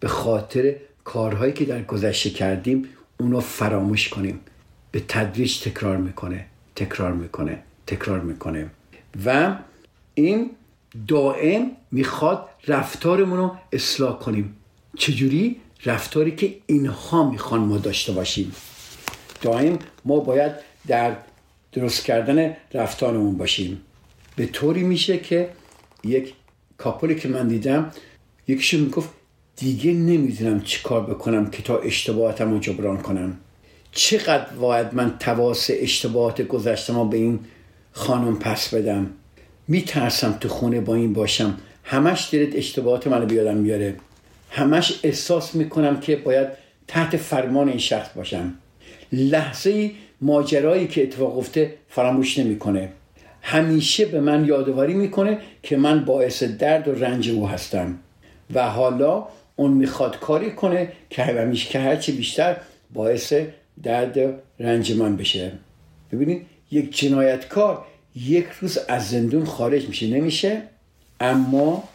به 0.00 0.08
خاطر 0.08 0.74
کارهایی 1.04 1.52
که 1.52 1.64
در 1.64 1.82
گذشته 1.82 2.30
کردیم 2.30 2.88
اونو 3.20 3.40
فراموش 3.40 4.08
کنیم. 4.08 4.40
به 4.90 5.02
تدریج 5.08 5.60
تکرار 5.60 5.96
می‌کنه 5.96 6.46
تکرار 6.76 7.12
می‌کنه 7.12 7.62
تکرار 7.86 8.20
می‌کنه. 8.20 8.70
و 9.24 9.56
این 10.14 10.50
دائم 11.08 11.70
می‌خواد 11.90 12.48
رفتارمون 12.66 13.38
رو 13.38 13.56
اصلاح 13.72 14.18
کنیم. 14.18 14.56
چجوری؟ 14.96 15.56
رفتاری 15.84 16.36
که 16.36 16.54
اینها 16.66 17.30
می‌خوان 17.30 17.60
ما 17.60 17.78
داشته 17.78 18.12
باشیم. 18.12 18.52
دائم 19.42 19.78
ما 20.04 20.20
باید 20.20 20.52
در 20.86 21.16
درست 21.72 22.04
کردن 22.04 22.56
رفتارمون 22.74 23.36
باشیم. 23.36 23.80
به 24.36 24.46
طوری 24.46 24.82
میشه 24.82 25.18
که 25.18 25.48
یک 26.04 26.34
کاپولی 26.78 27.14
که 27.14 27.28
من 27.28 27.48
دیدم 27.48 27.92
یکیشون 28.48 28.80
می‌گفت 28.80 29.08
دیگه 29.56 29.92
نمی‌دونم 29.92 30.60
چی 30.60 30.82
کار 30.82 31.06
بکنم 31.06 31.50
که 31.50 31.62
تا 31.62 31.78
اشتباهاتم 31.78 32.50
رو 32.50 32.58
جبران 32.58 33.02
کنم. 33.02 33.38
چقدر 33.92 34.52
باید 34.60 34.94
من 34.94 35.18
تواس 35.18 35.70
اشتباهات 35.72 36.42
گذشتم 36.42 37.10
به 37.10 37.16
این 37.16 37.40
خانم 37.92 38.36
پس 38.36 38.74
بدم؟ 38.74 39.10
میترسم 39.68 40.32
تو 40.40 40.48
خونه 40.48 40.80
با 40.80 40.94
این 40.94 41.12
باشم. 41.12 41.58
همش 41.84 42.28
دلت 42.32 42.56
اشتباهات 42.56 43.06
منو 43.06 43.26
بیادم 43.26 43.56
میاره 43.56 43.96
همش 44.50 45.00
احساس 45.02 45.54
می‌کنم 45.54 46.00
که 46.00 46.16
باید 46.16 46.48
تحت 46.88 47.16
فرمان 47.16 47.68
این 47.68 47.78
شخص 47.78 48.08
باشم. 48.14 48.54
لحظه 49.12 49.90
ماجرایی 50.20 50.86
که 50.86 51.02
اتفاق 51.02 51.38
افته 51.38 51.74
فراموش 51.88 52.38
نمی‌کنه. 52.38 52.88
همیشه 53.42 54.06
به 54.06 54.20
من 54.20 54.44
یادآوری 54.44 54.94
می‌کنه 54.94 55.38
که 55.62 55.76
من 55.76 56.04
باعث 56.04 56.42
درد 56.42 56.88
و 56.88 56.94
رنج 56.94 57.30
او 57.30 57.48
هستم. 57.48 57.98
و 58.54 58.70
حالا 58.70 59.26
اون 59.56 59.70
می‌خواد 59.70 60.18
کاری 60.18 60.50
کنه 60.50 60.92
که 61.10 61.22
همیشه 61.22 61.68
که 61.68 61.78
هرچی 61.78 62.12
بیشتر 62.12 62.56
باعث 62.94 63.32
درد 63.82 64.16
و 64.16 64.32
رنج 64.60 64.92
من 64.92 65.16
بشه. 65.16 65.52
ببینید 66.12 66.46
یک 66.70 66.96
جنایتکار 66.96 67.84
یک 68.16 68.46
روز 68.60 68.78
از 68.88 69.10
زندون 69.10 69.44
خارج 69.44 69.88
میشه. 69.88 70.06
نمیشه 70.06 70.62
اما 71.20 71.88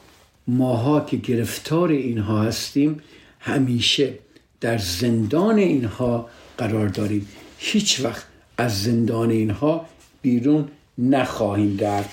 ماها 0.48 1.02
که 1.02 1.18
گرفتار 1.18 1.90
اینها 1.90 2.44
هستیم 2.44 3.02
همیشه 3.40 4.14
در 4.62 4.78
زندان 4.78 5.58
اینها 5.58 6.30
قرار 6.58 6.88
داریم. 6.88 7.28
هیچ 7.58 8.02
وقت 8.04 8.26
از 8.58 8.84
زندان 8.84 9.30
اینها 9.30 9.86
بیرون 10.22 10.68
نخواهیم 10.98 11.76
در 11.76 12.04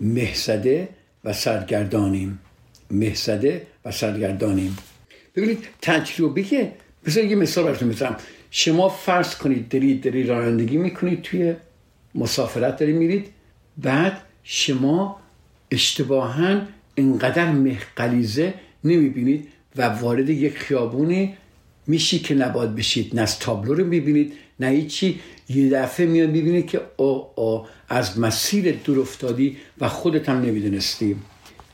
مهزده 0.00 0.88
و 1.24 1.32
سرگردانیم. 1.32 2.38
مهزده 2.90 3.66
و 3.84 3.92
سرگردانیم. 3.92 4.78
ببینید 5.36 5.66
تجربه 5.82 6.42
که 6.42 6.72
بذار 7.06 7.24
یه 7.24 7.36
مثال 7.36 7.64
براتون 7.64 7.88
می‌زنم 7.88 8.16
شما 8.50 8.88
فرض 8.88 9.34
کنید 9.34 9.68
دارید 9.68 10.04
دارید 10.04 10.28
رانندگی 10.28 10.76
می‌کنید 10.76 11.22
توی 11.22 11.54
مسافرت 12.14 12.76
دارید 12.76 12.96
میرید. 12.96 13.26
بعد 13.78 14.22
شما 14.44 15.20
اشتباها 15.70 16.60
انقدر 16.98 17.52
مهقلیزه 17.52 18.54
نمی‌بینید 18.84 19.48
و 19.76 19.82
وارد 19.82 20.30
یک 20.30 20.58
خیابونی 20.58 21.34
میشی 21.86 22.18
که 22.18 22.34
نباید 22.34 22.74
بشید. 22.74 23.14
نه 23.14 23.22
از 23.22 23.38
تابلو 23.38 23.74
رو 23.74 23.84
می‌بینید 23.84 24.32
نه 24.60 24.66
هیچی. 24.66 25.20
یه 25.48 25.70
دفعه 25.70 26.06
میاد 26.06 26.30
می‌بینید 26.30 26.66
که 26.66 26.80
او 26.96 27.26
او 27.34 27.66
از 27.88 28.18
مسیر 28.18 28.72
دور 28.84 29.00
افتادی 29.00 29.56
و 29.80 29.88
خودت 29.88 30.28
هم 30.28 30.42
نمی‌دونستی. 30.42 31.16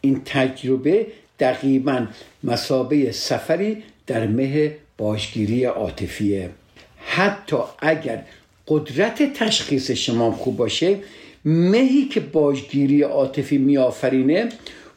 این 0.00 0.22
تجربه 0.24 1.06
دقیقا 1.40 2.06
مسابه 2.44 3.12
سفری 3.12 3.82
در 4.06 4.26
مه 4.26 4.76
باشگیری 4.98 5.64
عاطفیه. 5.64 6.50
حتی 6.98 7.56
اگر 7.78 8.22
قدرت 8.68 9.32
تشخیص 9.32 9.90
شما 9.90 10.32
خوب 10.32 10.56
باشه 10.56 10.98
مهی 11.44 12.04
که 12.04 12.20
باشگیری 12.20 13.02
عاطفی 13.02 13.58
میآفرینه 13.58 14.48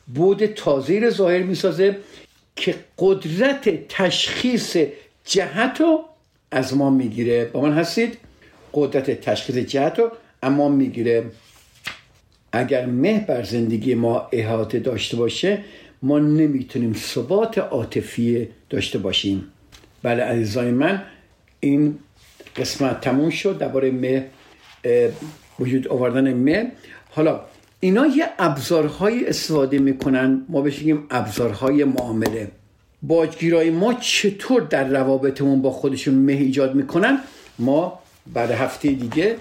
بود 0.08 0.46
تازه 0.46 1.00
رو 1.00 1.10
ظاهر 1.10 1.44
می‌سازه 1.44 1.98
که 2.56 2.76
قدرت 2.98 3.88
تشخیص 3.90 4.78
جهت 5.26 5.82
رو 5.82 6.06
از 6.52 6.78
ما 6.78 6.90
می‌گیره. 6.90 7.46
با 7.46 7.62
من 7.62 7.74
هستید؟ 7.74 8.18
قدرت 8.74 9.22
تشخیص 9.22 9.56
جهت 9.56 10.00
رو 10.00 10.12
اما 10.44 10.70
می‌گیره. 10.70 11.24
اگر 12.52 12.86
مه 12.86 13.26
بر 13.28 13.44
زندگی 13.44 13.96
ما 13.96 14.28
احاطه 14.32 14.80
داشته 14.80 15.18
باشه 15.18 15.64
ما 16.02 16.20
نمی‌تونیم 16.20 16.94
ثبات 16.94 17.58
عاطفی 17.58 18.48
داشته 18.70 19.00
باشیم. 19.00 19.44
بله 20.04 20.24
عزیزای 20.24 20.72
من 20.72 21.04
این 21.60 22.00
قسمت 22.56 23.02
تموم 23.02 23.30
شد 23.30 23.58
درباره 23.58 23.92
مه 23.92 24.26
وجود 25.60 25.88
آوردن 25.88 26.34
مه. 26.34 26.72
حالا 27.10 27.42
اینا 27.80 28.06
یه 28.06 28.26
ابزارهای 28.40 29.28
استفاده 29.28 29.80
می‌کنن. 29.80 30.46
ما 30.50 30.62
بهش 30.62 30.78
میگیم 30.80 31.04
ابزارهای 31.10 31.84
معامله. 31.84 32.52
باجگیرای 33.02 33.70
ما 33.70 33.94
چطور 33.94 34.62
در 34.62 34.88
روابطمون 34.88 35.62
با 35.62 35.72
خودشون 35.72 36.14
مه 36.14 36.34
ایجاد 36.34 36.76
می‌کنن؟ 36.76 37.20
ما 37.60 38.00
بعد 38.34 38.52
هفته 38.52 38.92
دیگه 38.92 39.36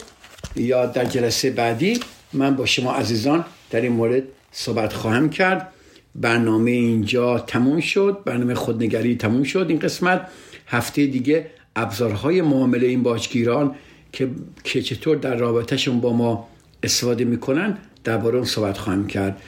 یا 0.56 0.86
در 0.86 1.04
جلسه 1.04 1.50
بعدی 1.50 2.00
من 2.32 2.56
با 2.56 2.66
شما 2.66 2.92
عزیزان 2.92 3.44
در 3.70 3.80
این 3.80 3.92
مورد 3.92 4.22
صحبت 4.52 4.92
خواهم 4.92 5.30
کرد. 5.30 5.72
برنامه 6.14 6.70
اینجا 6.70 7.38
تموم 7.38 7.80
شد. 7.80 8.18
برنامه 8.24 8.54
خودنگری 8.54 9.16
تموم 9.16 9.42
شد. 9.42 9.66
این 9.68 9.78
قسمت 9.78 10.28
هفته 10.66 11.06
دیگه 11.06 11.46
ابزارهای 11.76 12.42
معامله 12.42 12.86
این 12.86 13.02
باجگیران 13.02 13.74
که, 14.12 14.28
که 14.64 14.82
چطور 14.82 15.16
در 15.16 15.34
رابطهشون 15.34 16.00
با 16.00 16.12
ما 16.12 16.48
استفاده 16.82 17.24
می‌کنن 17.24 17.78
درباره 18.06 18.36
اون 18.36 18.44
صحبت 18.46 18.78
خواهم 18.78 19.06
کرد. 19.06 19.42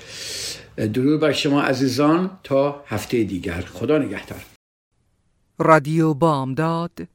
درود 0.77 1.21
بر 1.21 1.33
شما 1.33 1.63
عزیزان 1.63 2.31
تا 2.45 2.85
هفته 2.87 3.25
دیگر. 3.25 3.61
خدا 3.61 3.99
نگهدار. 3.99 4.45
رادیو 5.59 6.15
بامداد 6.15 7.09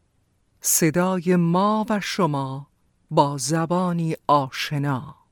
صدای 0.62 1.36
ما 1.36 1.86
و 1.90 2.00
شما 2.00 2.68
با 3.12 3.38
زبانی 3.38 4.16
آشنا. 4.28 5.23